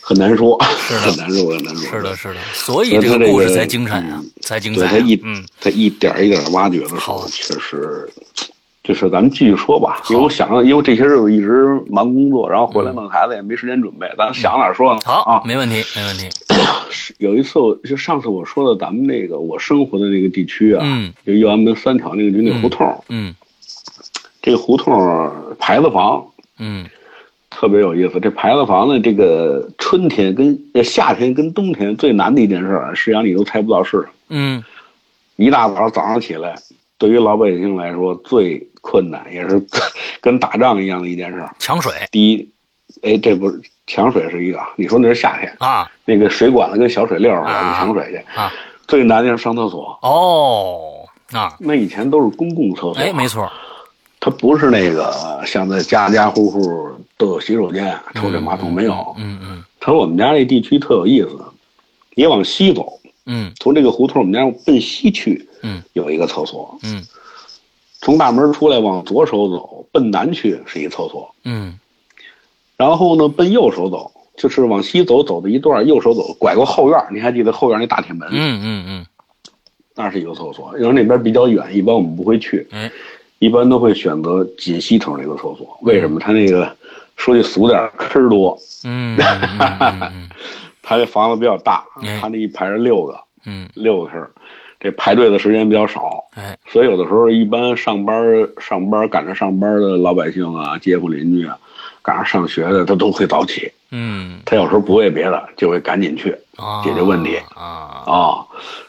[0.00, 1.90] 很难说，是很难说，很难说。
[1.90, 5.44] 是的，是的，所以他这个这个故事才精彩啊嗯，才精彩啊，他一嗯。
[5.60, 8.08] 他一点一点挖掘的时候好，确实，
[8.82, 10.02] 就是咱们继续说吧。
[10.10, 15.00] 因为我想，因为这些日子一直忙工作，然后回来弄孩子也没时间准备，咱想哪儿说呢？
[15.04, 16.28] 好啊，，没问题，没问题，
[17.18, 21.12] 有一次我就上次我说的咱们那个我生活的那个地区啊，嗯。
[21.24, 23.34] 就右安门三条那个就那胡同，嗯。
[24.42, 26.22] 这个胡同牌子房
[26.58, 26.84] 嗯
[27.54, 28.20] 特别有意思。
[28.20, 34.08] 这牌子房呢，这个春天跟呃夏天跟冬天最难的一件事儿，实际上你都猜不到是什么。
[34.30, 34.62] 嗯
[35.36, 36.54] 一大早早上起来，
[36.98, 39.60] 对于老百姓来说最困难，也是
[40.20, 41.50] 跟打仗一样的一件事儿。
[41.58, 42.50] 抢水第一，
[43.02, 48.38] 哎，这不是抢水是一个，你说那是夏天，啊那个水管子跟小水溜儿似的，啊你抢水去。
[48.38, 48.52] 啊，
[48.86, 53.50] 最难的是上厕所，哦啊，那以前都是公共厕所，哎，没错，
[54.20, 59.14] 它不是那个像在家家户户都有洗手间、抽水马桶没有。
[59.18, 61.38] 嗯嗯他说我们家这地区特有意思，
[62.14, 66.78] 你往西走，嗯从这个胡同我们家奔西去，嗯有一个厕所。
[66.82, 67.02] 嗯
[68.00, 71.78] 从大门出来往左手走，奔南去是一厕所，嗯
[72.76, 78.28] 然后呢奔右手走，就是往西走走的一段，右手走拐过后院，你还记得后院那大铁门？
[78.30, 79.06] 嗯嗯嗯，
[79.94, 82.90] 那是一个厕所，因为那边比较远，一般我们不会去，嗯，
[83.38, 85.78] 一般都会选择锦西头那个厕所。
[85.82, 86.20] 为什么？
[86.20, 86.76] 他那个
[87.16, 89.16] 说句俗点儿，坑儿多， 嗯
[90.82, 94.30] 他这房子比较大哎，他那一排是六个，嗯，六个坑儿，
[94.78, 96.24] 这排队的时间比较少。
[96.34, 98.22] 哎，所以有的时候，一般上班
[98.58, 101.56] 上班赶着上班的老百姓啊、街坊邻居啊，
[102.02, 103.72] 赶上上学的，他都会早起。
[103.96, 108.44] 嗯他有时候不为别的，就会赶紧去啊，解决问题啊，啊。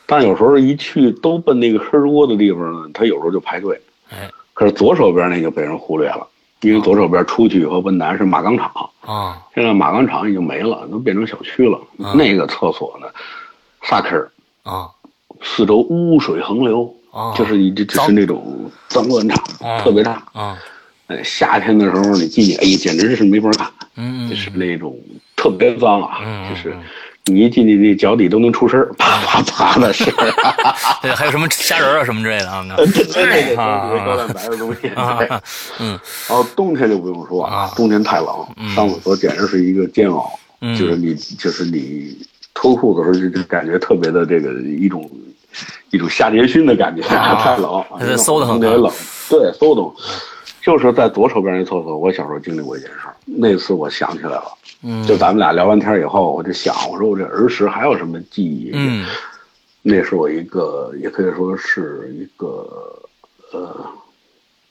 [0.05, 3.79] 但有时候一去都奔那个坑儿多的地方呢，他有时候就排队。
[4.09, 6.25] 哎可是左手边那就被人忽略了，
[6.61, 9.41] 因为左手边出去以后奔南是马钢厂，啊。
[9.53, 11.79] 现在马钢厂已经没了，都变成小区了。
[11.99, 13.07] 嗯那个厕所呢，
[13.83, 14.31] 仨坑儿，
[14.63, 14.89] 啊。
[15.41, 20.23] 四周污水横流，啊，就是你这就是那种脏乱差，啊特别大。
[20.33, 20.57] 啊，
[21.07, 24.97] 哎，夏天的时候你进去，哎，简直是没法看，嗯就是那种
[25.35, 26.75] 特别脏啊，嗯就是
[27.25, 30.31] 你一进去，那脚底都能出声，啪啪啪的声儿。
[31.01, 34.87] 对，还有什么虾仁啊什么之类的啊， 对对对高蛋白的东西。
[34.89, 35.19] 啊
[35.79, 35.99] 嗯
[36.29, 38.27] 然后冬天就不用说啊冬天太冷，
[38.75, 42.15] 上厕所简直是一个煎熬，嗯就是你就是你
[42.53, 45.09] 脱裤子的时候就就感觉特别的这个一种
[45.89, 48.91] 一种下决心的感觉，啊太冷，它在馊得很特别冷，
[49.29, 49.81] 对，馊的。
[50.61, 53.13] 就是在左手边那厕所，我小时候经历过一件事儿。
[53.25, 54.45] 那次我想起来了，
[54.85, 58.69] 嗯，就咱们俩聊完天以后，我就想，我说我这儿时还有什么记忆？
[58.73, 59.05] 嗯。
[59.81, 62.67] 那是我一个，也可以说是一个，
[63.51, 63.75] 呃，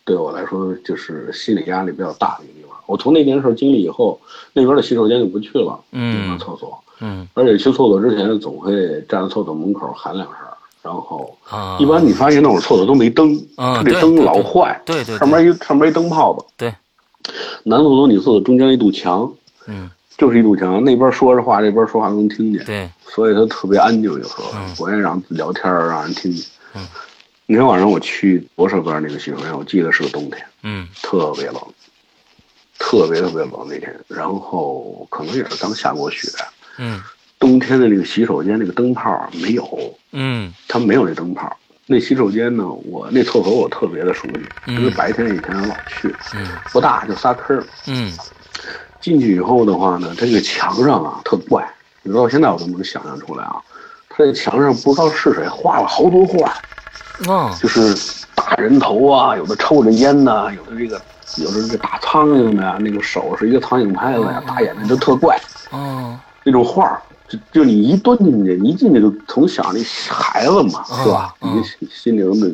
[0.04, 2.76] 对我来说就是心理压力比较大的一个地方。
[2.86, 4.20] 我从那件事经历以后，
[4.52, 6.38] 那边的洗手间就不去了，嗯。
[6.38, 7.28] 厕所，嗯。
[7.34, 8.72] 而且去厕所之前总会
[9.08, 10.38] 站在厕所门口喊两声，
[10.82, 15.18] 然后啊，一般你发现那会儿厕所都没灯，嗯它这灯老坏，对对对。
[15.18, 16.74] 上面一上面一灯泡子，对，
[17.62, 19.32] 男厕所女厕所中间一堵墙，
[19.68, 24.74] 嗯就是一堵墙，那边说着话，这边说话都能听见，对，所以他特别安静，有时候嗯。
[24.76, 26.46] 不愿意让聊天让人听见。
[26.74, 26.86] 嗯，
[27.46, 30.86] 那天晚上我去左手边那个洗手间，我记得是个冬天，嗯。
[31.02, 31.56] 特别冷，
[32.78, 36.28] 特别特别冷那天，然后可能也是刚下过雪，
[36.78, 37.00] 嗯。
[37.40, 40.52] 冬天的那个洗手间那个灯泡没有，嗯。
[40.68, 41.54] 它没有那灯泡。
[41.86, 44.76] 那洗手间呢，我那厕所我特别的熟悉，嗯。
[44.76, 46.46] 因为白天以前老去，嗯。
[46.72, 47.64] 不大就仨坑儿。
[47.88, 48.12] 嗯
[49.04, 51.62] 进去以后的话呢，它这个墙上啊特怪，
[52.02, 53.56] 你知道现在我都能想象出来啊，
[54.08, 56.50] 他这墙上不知道是谁画了好多画，
[57.30, 57.94] 啊就是
[58.34, 60.98] 大人头啊，有的抽着烟呐、有的这个
[61.36, 65.38] 有的这个打苍蝇的呀，那个手是一个苍蝇拍子呀，大眼睛就特怪，
[65.70, 66.18] 哦。
[66.42, 71.34] 那种画儿就就你一蹲进去，你一进去就从小那孩子嘛，是吧？
[71.40, 72.50] 嗯你心心灵的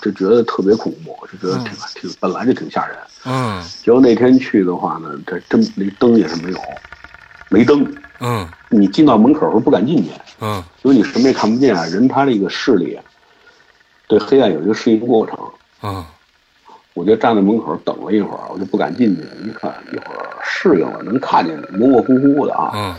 [0.00, 2.96] 就觉得特别恐怖，就觉得挺挺本来就挺吓人。
[3.26, 6.58] 嗯结果那天去的话呢，这真那灯也是没有，
[7.50, 7.86] 没灯。
[8.20, 10.10] 嗯你进到门口的时候不敢进去，
[10.40, 11.84] 嗯因为你什么也看不见啊。
[11.84, 13.04] 人他这个视力啊，
[14.08, 15.38] 对黑暗有一个适应过程。
[15.82, 16.04] 嗯
[16.94, 19.22] 我就站在门口等了一会儿，我就不敢进去。
[19.46, 22.72] 一看一会儿适应了，能看见模模糊糊的啊。
[22.74, 22.94] 嗯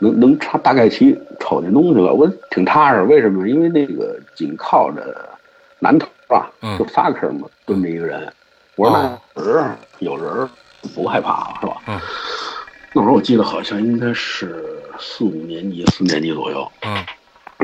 [0.00, 3.02] 能能查大概齐瞅见东西了，我挺踏实。
[3.02, 3.48] 为什么？
[3.48, 5.28] 因为那个紧靠着
[5.78, 8.32] 南头啊，就仨坑嘛，蹲着一个人。
[8.76, 8.98] 我说
[9.34, 10.48] 那人有人
[10.94, 11.76] 不害怕是吧？
[11.86, 12.00] 嗯。
[12.92, 14.64] 那会儿我记得好像应该是
[14.98, 16.70] 四五年级、四年级左右。
[16.82, 17.04] 嗯。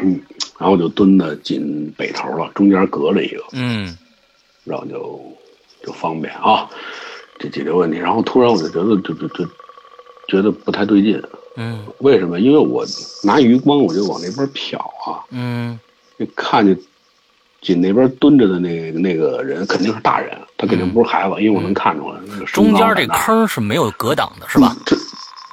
[0.03, 0.21] 嗯，
[0.59, 3.43] 然后就蹲的紧北头了，中间隔着一个。
[3.53, 3.97] 嗯。
[4.65, 5.21] 然后就
[5.83, 6.69] 就方便啊，
[7.39, 7.99] 这解决问题。
[7.99, 9.47] 然后突然我就觉得，就就就
[10.29, 11.23] 觉得不太对劲。
[11.57, 12.39] 嗯，为什么？
[12.39, 12.85] 因为我
[13.23, 15.25] 拿余光，我就往那边瞟啊。
[15.31, 15.79] 嗯，
[16.19, 16.79] 就看见
[17.61, 22.19] 紧那边蹲着的那个那个人肯定是大人，他肯定不是孩子，因为我能看出来。
[22.47, 24.77] 中间这坑是没有隔挡的，是吧？
[24.87, 24.97] 这，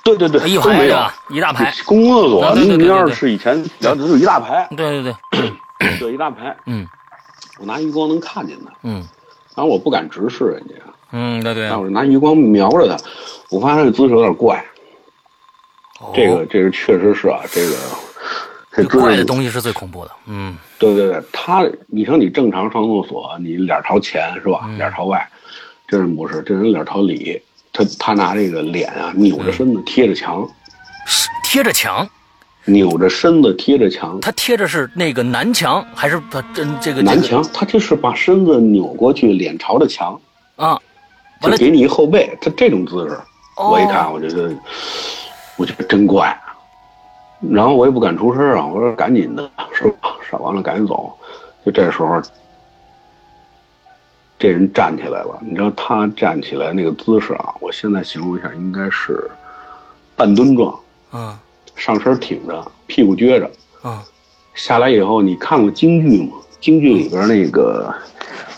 [0.04, 1.74] 对对对，一排啊，一大排。
[1.86, 4.68] 公共厕所那边是以前聊的就一大排。
[4.76, 6.56] 对对对，对 一大排。
[6.66, 6.86] 嗯，
[7.60, 8.74] 我拿余光能看见他。
[8.84, 8.95] 嗯，
[9.56, 10.74] 然后我不敢直视人家。
[11.14, 11.70] 嗯，对对。
[11.70, 12.97] 但我拿余光瞄着他，
[13.49, 14.64] 我发现他这姿势有点怪。
[16.14, 17.76] 这个这个确实是啊，这个
[18.76, 20.12] 这怪的东西是最恐怖的。
[20.26, 24.68] 嗯，对对对，他，你说你正常上厕所，你脸朝前是吧？
[24.78, 25.28] 脸朝外，
[25.88, 27.39] 这人不是，这人脸朝里，
[27.72, 30.49] 他他拿这个脸啊扭着身子贴着墙，
[31.43, 32.10] 贴着墙，
[32.66, 34.20] 扭着身子贴着墙。
[34.20, 37.45] 他贴着是那个南墙还是他真这个南墙？
[37.54, 40.20] 他就是把身子扭过去，脸朝着墙
[40.56, 40.80] 啊，
[41.41, 43.20] 就给你一后背，他这种姿势，
[43.56, 44.51] 我一看我觉得。
[45.56, 46.36] 我觉得真怪，
[47.51, 50.16] 然后我也不敢出声啊，我说赶紧的，是吧？
[50.30, 51.16] 烧完了赶紧走。
[51.66, 52.22] 就这时候，
[54.39, 55.38] 这人站起来了。
[55.41, 57.54] 你知道他站起来那个姿势啊？
[57.60, 59.30] 我现在形容一下，应该是
[60.16, 60.78] 半蹲状。
[61.12, 61.39] 啊。
[61.76, 63.49] 上身挺着，屁股撅着。
[63.82, 64.04] 啊。
[64.56, 66.38] 下来以后，你看过京剧吗？
[66.60, 67.93] 京剧里边那个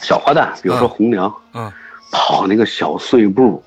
[0.02, 1.72] 小花旦，比如说红娘，嗯，
[2.12, 3.64] 跑那个小碎步。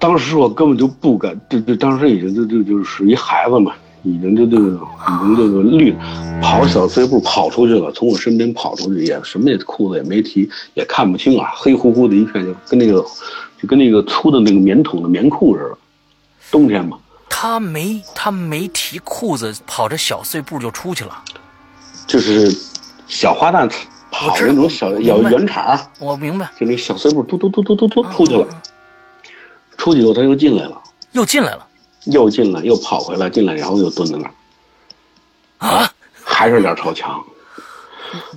[0.00, 4.78] 当时我根本就不敢，就就当时已经就就就属于孩子嘛，已经就就已
[5.20, 5.94] 经这个绿
[6.40, 13.04] 跑小碎步跑出去了，从我身边跑出去也什么也裤子也没提，也看不清啊，黑乎乎的一片，就跟那个
[13.60, 15.78] 就跟那个粗的那个棉筒的棉裤似的，
[16.50, 16.98] 冬天嘛。
[17.28, 21.18] 他没他没提裤子，跑着小碎步就出去了，
[22.06, 22.56] 就是
[23.08, 23.68] 小花旦
[24.12, 28.46] 跑那种小小圆场，我明白，就那小碎步嘟嘟嘟嘟嘟嘟出去了。
[29.82, 30.80] 出去以后，他又进来了，
[31.10, 31.66] 又进来了，
[32.04, 37.20] 又进来，又跑回来，进来然后又蹲在那儿，啊，还是脸朝墙。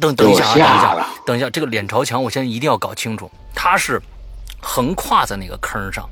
[0.02, 4.02] 等等一下，等一下，等一下，这个脸朝墙，我现在一定要搞清楚，他是
[4.60, 6.10] 横跨在那个坑上，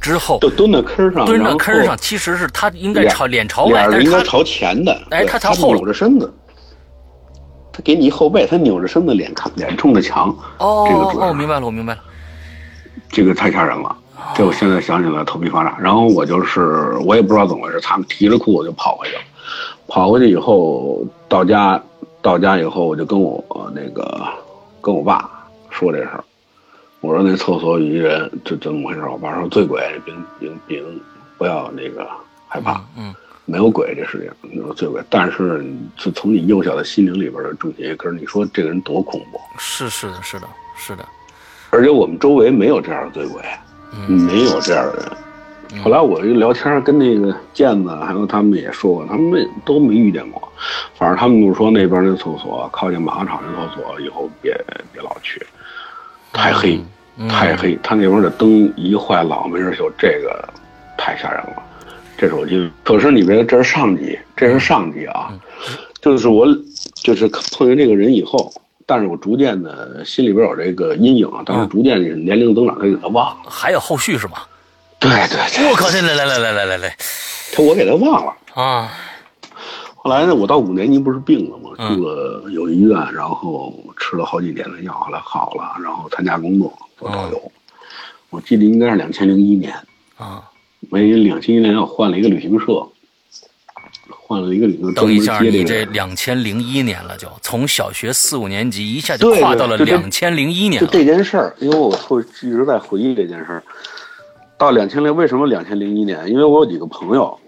[0.00, 6.32] 之后就蹲在坑上，蹲在坑上，其实是他应该朝脸朝外，应该朝前的，哎，他朝后扭着身子，
[7.72, 10.28] 他给你一后背，他扭着身子，脸看脸冲着墙。
[10.58, 12.00] 哦，这个姿势，我明白了，我明白了，
[13.08, 13.96] 这个太吓人了。
[14.34, 19.22] 这我现在想起来头皮发炸，然后我就是我也不知道怎么回事，他们提着裤子就跑回去了。
[19.88, 21.80] 跑回去以后到家，
[22.20, 23.42] 到家以后我就跟我
[23.74, 24.20] 那个
[24.80, 25.30] 跟我爸
[25.70, 26.24] 说这事儿，
[27.00, 29.00] 我说那厕所有一人，这怎么回事？
[29.08, 30.82] 我爸说醉鬼，别别别
[31.38, 32.06] 不要那个
[32.48, 33.14] 害怕，嗯，
[33.44, 35.64] 没有鬼这世界你说醉鬼，但是
[35.96, 39.38] 就从你幼小的心灵里边的种下一根，你说这个人多恐怖？
[39.56, 41.06] 是是的，是的，是的，
[41.70, 43.40] 而且我们周围没有这样的醉鬼。
[44.06, 45.82] 没有这样的人。
[45.82, 50.48] 后来我一聊天，跟那个健子还有他们也说过，他们都没遇见过。
[50.94, 54.52] 反正他们就是说那边那厕所靠近马场那厕所，以后别
[54.92, 55.44] 别老去，
[56.32, 56.80] 太黑，
[57.28, 57.78] 太黑。
[57.82, 60.48] 他那边的灯一坏，老没人修，这个
[60.96, 61.62] 太吓人了。
[62.16, 62.70] 这是我记得。
[62.84, 65.32] 可是你别，这是上级，这是上级啊。
[66.00, 66.46] 就是我，
[66.94, 67.28] 就是
[67.58, 68.50] 碰见这个人以后。
[68.88, 73.50] 但是我逐渐的心里边有这个阴影啊，但是逐渐年龄增长，他给他忘了。
[73.50, 74.38] 还有后续是吗？
[75.00, 75.68] 对对对。
[75.68, 75.88] 我靠！
[75.88, 76.96] 来来来来来来来，
[77.52, 78.88] 他我给他忘了啊。
[79.96, 81.70] 后来呢，我到五年级不是病了吗？
[81.76, 87.52] 住了有医院，然后吃了好几年的药，后来好了，然后参加工作做导游。
[88.30, 89.74] 我记得应该是两千零一年
[90.16, 90.44] 啊，
[90.90, 92.86] 为两千一年我换了一个旅行社。
[94.08, 100.86] 换了一个理论等一下，你这两千零一年了，就从小学四五年级一下就跨到了两千零一年了。
[100.86, 103.62] 就这件事儿，因为我会一直在回忆这件事儿。
[104.58, 106.26] 到两千零，为什么两千零一年？
[106.28, 107.38] 因为我有几个朋友，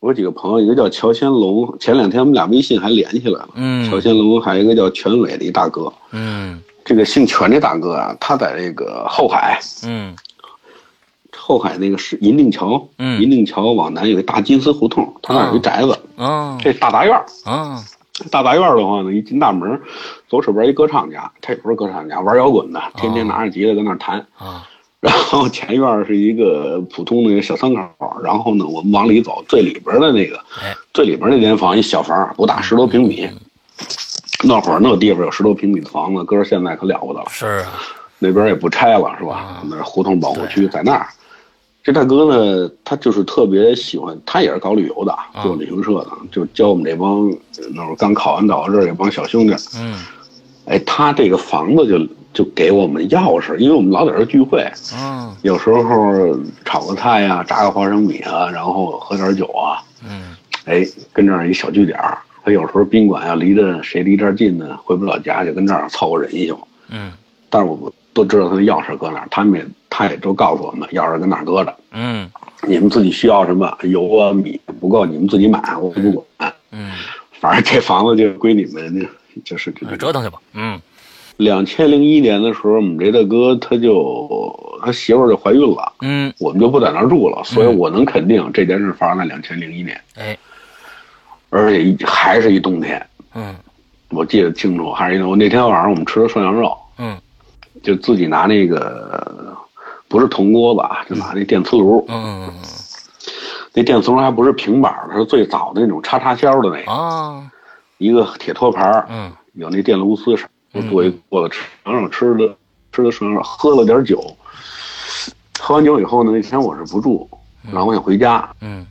[0.00, 3.48] 我有几个朋友，一个叫乔先龙，前两天我们俩微信还联系来了。
[3.54, 3.90] 嗯。
[3.90, 5.92] 乔先龙还有一个叫全伟的一大哥。
[6.12, 6.62] 嗯。
[6.84, 9.60] 这个姓全这大哥啊，他在这个后海。
[9.84, 10.14] 嗯。
[11.44, 17.82] 后海那个是银锭桥，嗯，银锭桥往南有个大金丝胡同，他那有一宅子，啊，这大杂院儿，啊，
[18.30, 19.80] 大杂院儿的话呢，一进大门，
[20.28, 24.64] 左手边一歌唱家，他也不是歌唱家，玩摇滚的，天天拿着吉他在那弹，啊，
[25.00, 27.82] 然后前院是一个普通的小三口，
[28.22, 30.38] 然后呢，我们往里走，最里边的那个，
[30.94, 33.28] 最里边那间房一小房，不大，十多平米。
[34.44, 37.26] 那会儿那地方有十多平米的房子，搁着现在可了不得了。
[37.28, 37.82] 是啊，
[38.20, 39.60] 那边也不拆了，是吧？
[39.68, 41.08] 那胡同保护区在那儿。
[41.82, 47.28] 这大哥呢，他就是特别喜欢，他也是搞旅游的，做旅行社的，就教我们这帮
[47.74, 49.54] 那会儿刚考完导这儿这帮小兄弟。
[49.76, 49.96] 嗯，
[50.66, 51.98] 哎，他这个房子就
[52.32, 54.64] 就给我们钥匙，因为我们老在这聚会。
[54.96, 59.82] 嗯，有时候炒个菜呀，炸个花生米啊，然后喝点酒啊。
[60.08, 62.16] 嗯，哎，跟这儿一小据点儿。
[62.44, 66.58] 他有时候宾馆啊离着谁离这儿近呢，回不了家，就跟这儿凑合人一宿。
[66.90, 67.10] 嗯，
[67.50, 71.74] 但是我都知道他的钥匙搁哪儿，他们也他也都告诉我们钥匙搁哪儿搁着。
[71.92, 72.28] 嗯，
[72.66, 76.52] 你们自己需要什么油啊米不够，你们自己买，我不管。
[76.70, 76.92] 嗯，
[77.40, 79.08] 反正这房子就归你们，
[79.44, 80.38] 就是折腾去吧。
[80.54, 80.80] 嗯，
[81.36, 85.92] 两千零一年的时候，我们这大哥他就他媳妇儿就怀孕了。
[86.00, 90.00] 嗯，我们就不在那儿住了，所以我能肯定这件事发生在两千零一年。
[90.16, 90.36] 哎。
[91.54, 93.54] 而且还是一冬天，嗯，
[94.08, 97.14] 我记得清楚，还是一我那天晚上我们吃的涮羊肉，嗯，
[97.82, 99.56] 就自己拿那个
[100.08, 102.54] 不是铜锅子啊，就拿那电磁炉，嗯嗯嗯，
[103.72, 107.50] 那电磁炉还不是平板它，是最早的那种插插销的那个啊，
[107.98, 110.36] 一个铁托盘，嗯，有那电炉丝，
[110.72, 112.56] 我做一锅子吃羊肉，吃的
[112.92, 114.36] 吃的涮羊肉，喝了点酒，
[115.58, 117.28] 喝完酒以后呢，那天我是不住，
[117.70, 118.86] 然后我想回家，嗯。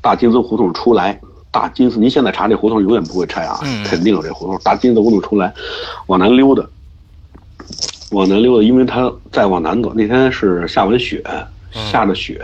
[0.00, 4.58] 大金丝胡同出来，大金丝，您现在查这胡同永远不会拆啊，肯定有这胡同。
[4.62, 5.52] 大金丝胡同出来，
[6.06, 6.62] 往南溜达，
[8.10, 11.22] 往南溜达，因为他再往南走，那天是下完雪，
[11.72, 12.40] 下着雪，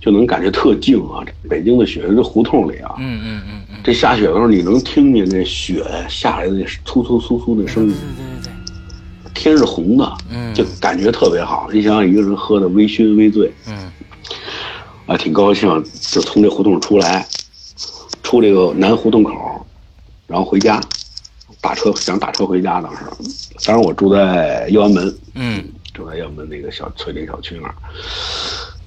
[0.00, 1.24] 就能感觉特静啊。
[1.48, 7.94] 北京的雪，这胡同里啊，嗯嗯嗯嗯，这下雪的时候，你能听见那雪下来的那粗粗簌簌的声音，
[8.42, 8.52] 对对
[9.24, 11.68] 对，天是红的，嗯，就感觉特别好。
[11.72, 13.90] 你想想，一个人喝的微醺微醉，嗯。
[15.06, 15.68] 啊，挺高兴，
[16.00, 17.26] 就从这胡同出来，
[18.22, 19.66] 出这个南胡同口，
[20.26, 20.80] 然后回家，
[21.64, 22.78] 打车想打车回家。
[22.82, 22.98] 当时，
[23.64, 27.74] 当时我住在右安门，嗯，住在右安门那个小翠林小区那儿。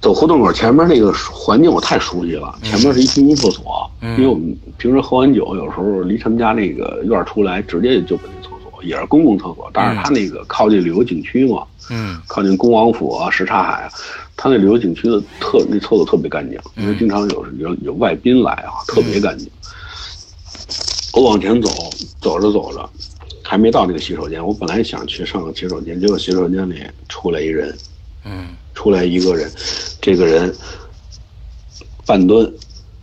[0.00, 13.90] 走胡同口前面那个环境我太熟悉了，前面是一公共厕所，因为我们平时喝完酒，有时候离他们家那个院出来，直接就奔那厕所，也是公共厕所，但是他那个靠近旅游景区嘛，嗯，靠近恭王府啊、什刹海啊。
[14.36, 19.50] 他那旅游景区的特那厕所特别干净，因为经常有有有外宾来啊，特别干净。
[21.12, 21.68] 我往前走，
[22.28, 22.90] 走着走着，
[23.42, 24.46] 还没到那个洗手间。
[24.46, 27.74] 我本来想去上个洗手间，结果洗手间里出来一人，
[28.26, 29.50] 嗯，出来一个人，
[29.98, 30.54] 这个人
[32.04, 32.52] 半蹲，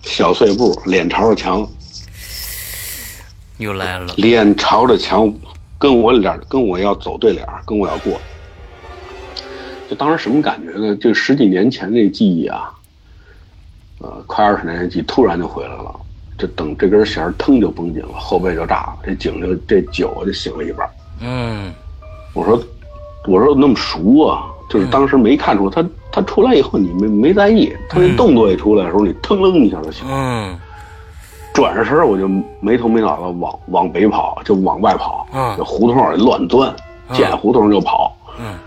[0.04, 1.68] 小碎步，脸朝着墙，
[3.58, 5.34] 又来了，脸朝着墙，
[5.80, 8.22] 跟我脸跟我要走对脸，跟我要过。
[9.90, 10.96] 就当时什么感觉呢？
[10.98, 12.72] 就十几年前那记忆啊，
[13.98, 16.00] 呃，快二十年前记忆突然就回来了。
[16.38, 20.90] 就等这根弦腾就绷紧了，后背就炸了，这井就这酒就醒了一半。
[21.22, 21.74] 嗯，
[22.34, 22.62] 我说，
[23.28, 30.14] 我说那么熟啊，就是当时没看出他他出来以后你没没在意，他那动作一出来的时候你腾楞一下就醒了。
[30.14, 30.60] 嗯，
[31.54, 32.28] 转身我就
[32.60, 35.26] 没头没脑的往往北跑，就往外跑。
[35.34, 36.76] 嗯，这胡同里乱钻，
[37.14, 38.16] 见胡同就跑。
[38.40, 38.58] 嗯。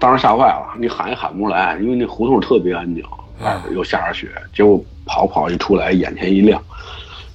[0.00, 3.02] 当时吓坏了，你喊也喊不出来，因为那胡同特别安静，
[3.42, 4.28] 外边又下着雪。
[4.54, 6.60] 结果跑跑一出来，眼前一亮，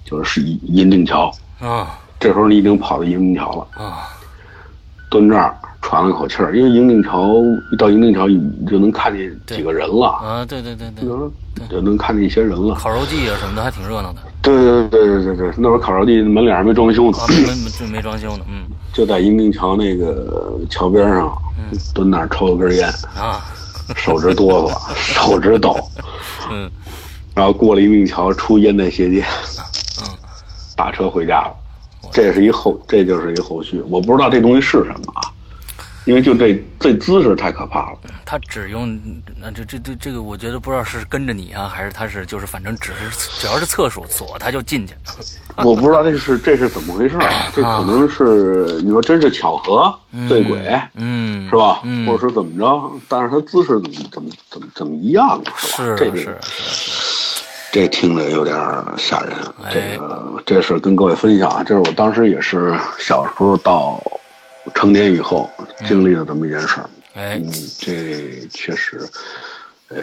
[0.10, 2.00] 就是银锭桥啊。
[2.20, 4.10] 这时候你已经跑到银锭桥了啊，
[5.10, 7.36] 蹲这儿喘了口气儿，因为银锭桥
[7.72, 10.46] 一到银锭桥，你就能看见几个人了啊。
[10.46, 12.76] 对对对对，就能看见一些人了。
[12.76, 14.20] 烤肉季啊什么的还挺热闹的。
[14.42, 18.66] 对对对对对对，那会儿烤肉季门脸还没装修呢，没没没装修呢，嗯。
[18.92, 21.32] 就在银锭桥那个桥边上。
[21.94, 23.46] 蹲那儿抽了根烟啊，
[23.96, 25.78] 手直哆嗦，手直抖。
[26.50, 26.68] 嗯，
[27.36, 29.24] 然后过了一命桥，出烟袋斜街，
[29.59, 29.59] 嗯，
[30.80, 31.54] 打车回家了。
[32.14, 33.82] 这是一后，这就是一后续。
[33.90, 35.20] 我不知道这东西是什么啊，
[36.06, 37.98] 因为就这这姿势太可怕了。
[38.26, 38.98] 他只用
[39.42, 43.10] 那这这这这个，我觉得不知道是跟着你啊，还是他是就是反正只是
[43.42, 44.94] 只要是厕所锁他就进去。
[45.66, 47.52] 我不知道这是这是怎么回事啊？
[47.54, 49.94] 这可能是你说真是巧合
[50.30, 51.82] 对鬼，嗯，是吧？
[51.84, 52.92] 嗯，或者是怎么着？
[53.10, 55.98] 但是他姿势怎么怎么怎么怎么一样是吧？
[55.98, 56.40] 这是是，
[57.72, 58.58] 这听着有点
[58.98, 59.36] 吓人。
[59.72, 64.02] 这个这事跟各位分享啊，这是我当时也是小时候到
[64.74, 65.50] 成年以后
[65.88, 66.90] 经历的这么一件事儿。
[67.16, 69.02] 哎，嗯，这确实，
[69.90, 69.98] 呃。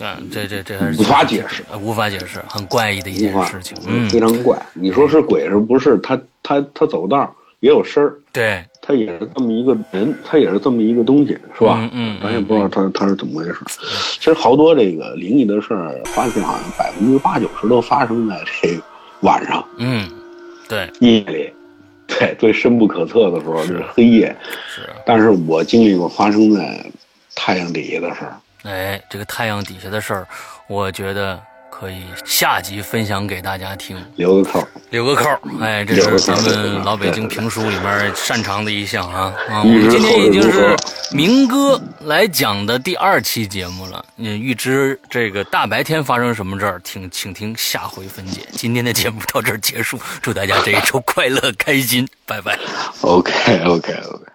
[0.00, 4.58] 嗯，这这这还是无法解释，无法解释，很怪异的一件事情，嗯，非常怪。
[4.72, 5.98] 你说是鬼是不是？
[5.98, 11.78] 他他他走道也有声儿，对，他也是这么一个人，他也是这么一个东西，是吧？
[11.80, 13.56] 嗯嗯，咱也不知道他他是怎么回事。
[14.18, 18.76] 其实好多这个灵异的事儿，发现好像百分之八九十都发生在这
[19.20, 19.64] 晚上。
[19.76, 20.10] 嗯，
[20.68, 21.52] 对，夜里，
[22.08, 24.36] 对，最深不可测的时候就是黑夜。
[24.66, 24.90] 是。
[25.06, 26.84] 但是我经历过发生在
[27.36, 28.36] 太阳底下的事儿。
[28.64, 30.26] 哎，这个太阳底下的事儿，
[30.66, 31.40] 我觉得。
[31.72, 35.24] 可以下集分享给大家听，留个扣，留个扣。
[35.58, 39.62] 哎，这是咱们老北京评书里面擅长的一项啊啊！
[39.62, 40.76] 我们今天已经是
[41.10, 44.04] 明哥来讲的第二期节目了。
[44.18, 48.42] 嗯，预知这个大白天发生什么事儿，请请听下回分解。
[48.52, 52.56] 今天的节目到这儿结束，祝大家这一周快乐开心，拜拜。
[53.00, 53.32] OK
[53.64, 54.31] OK OK。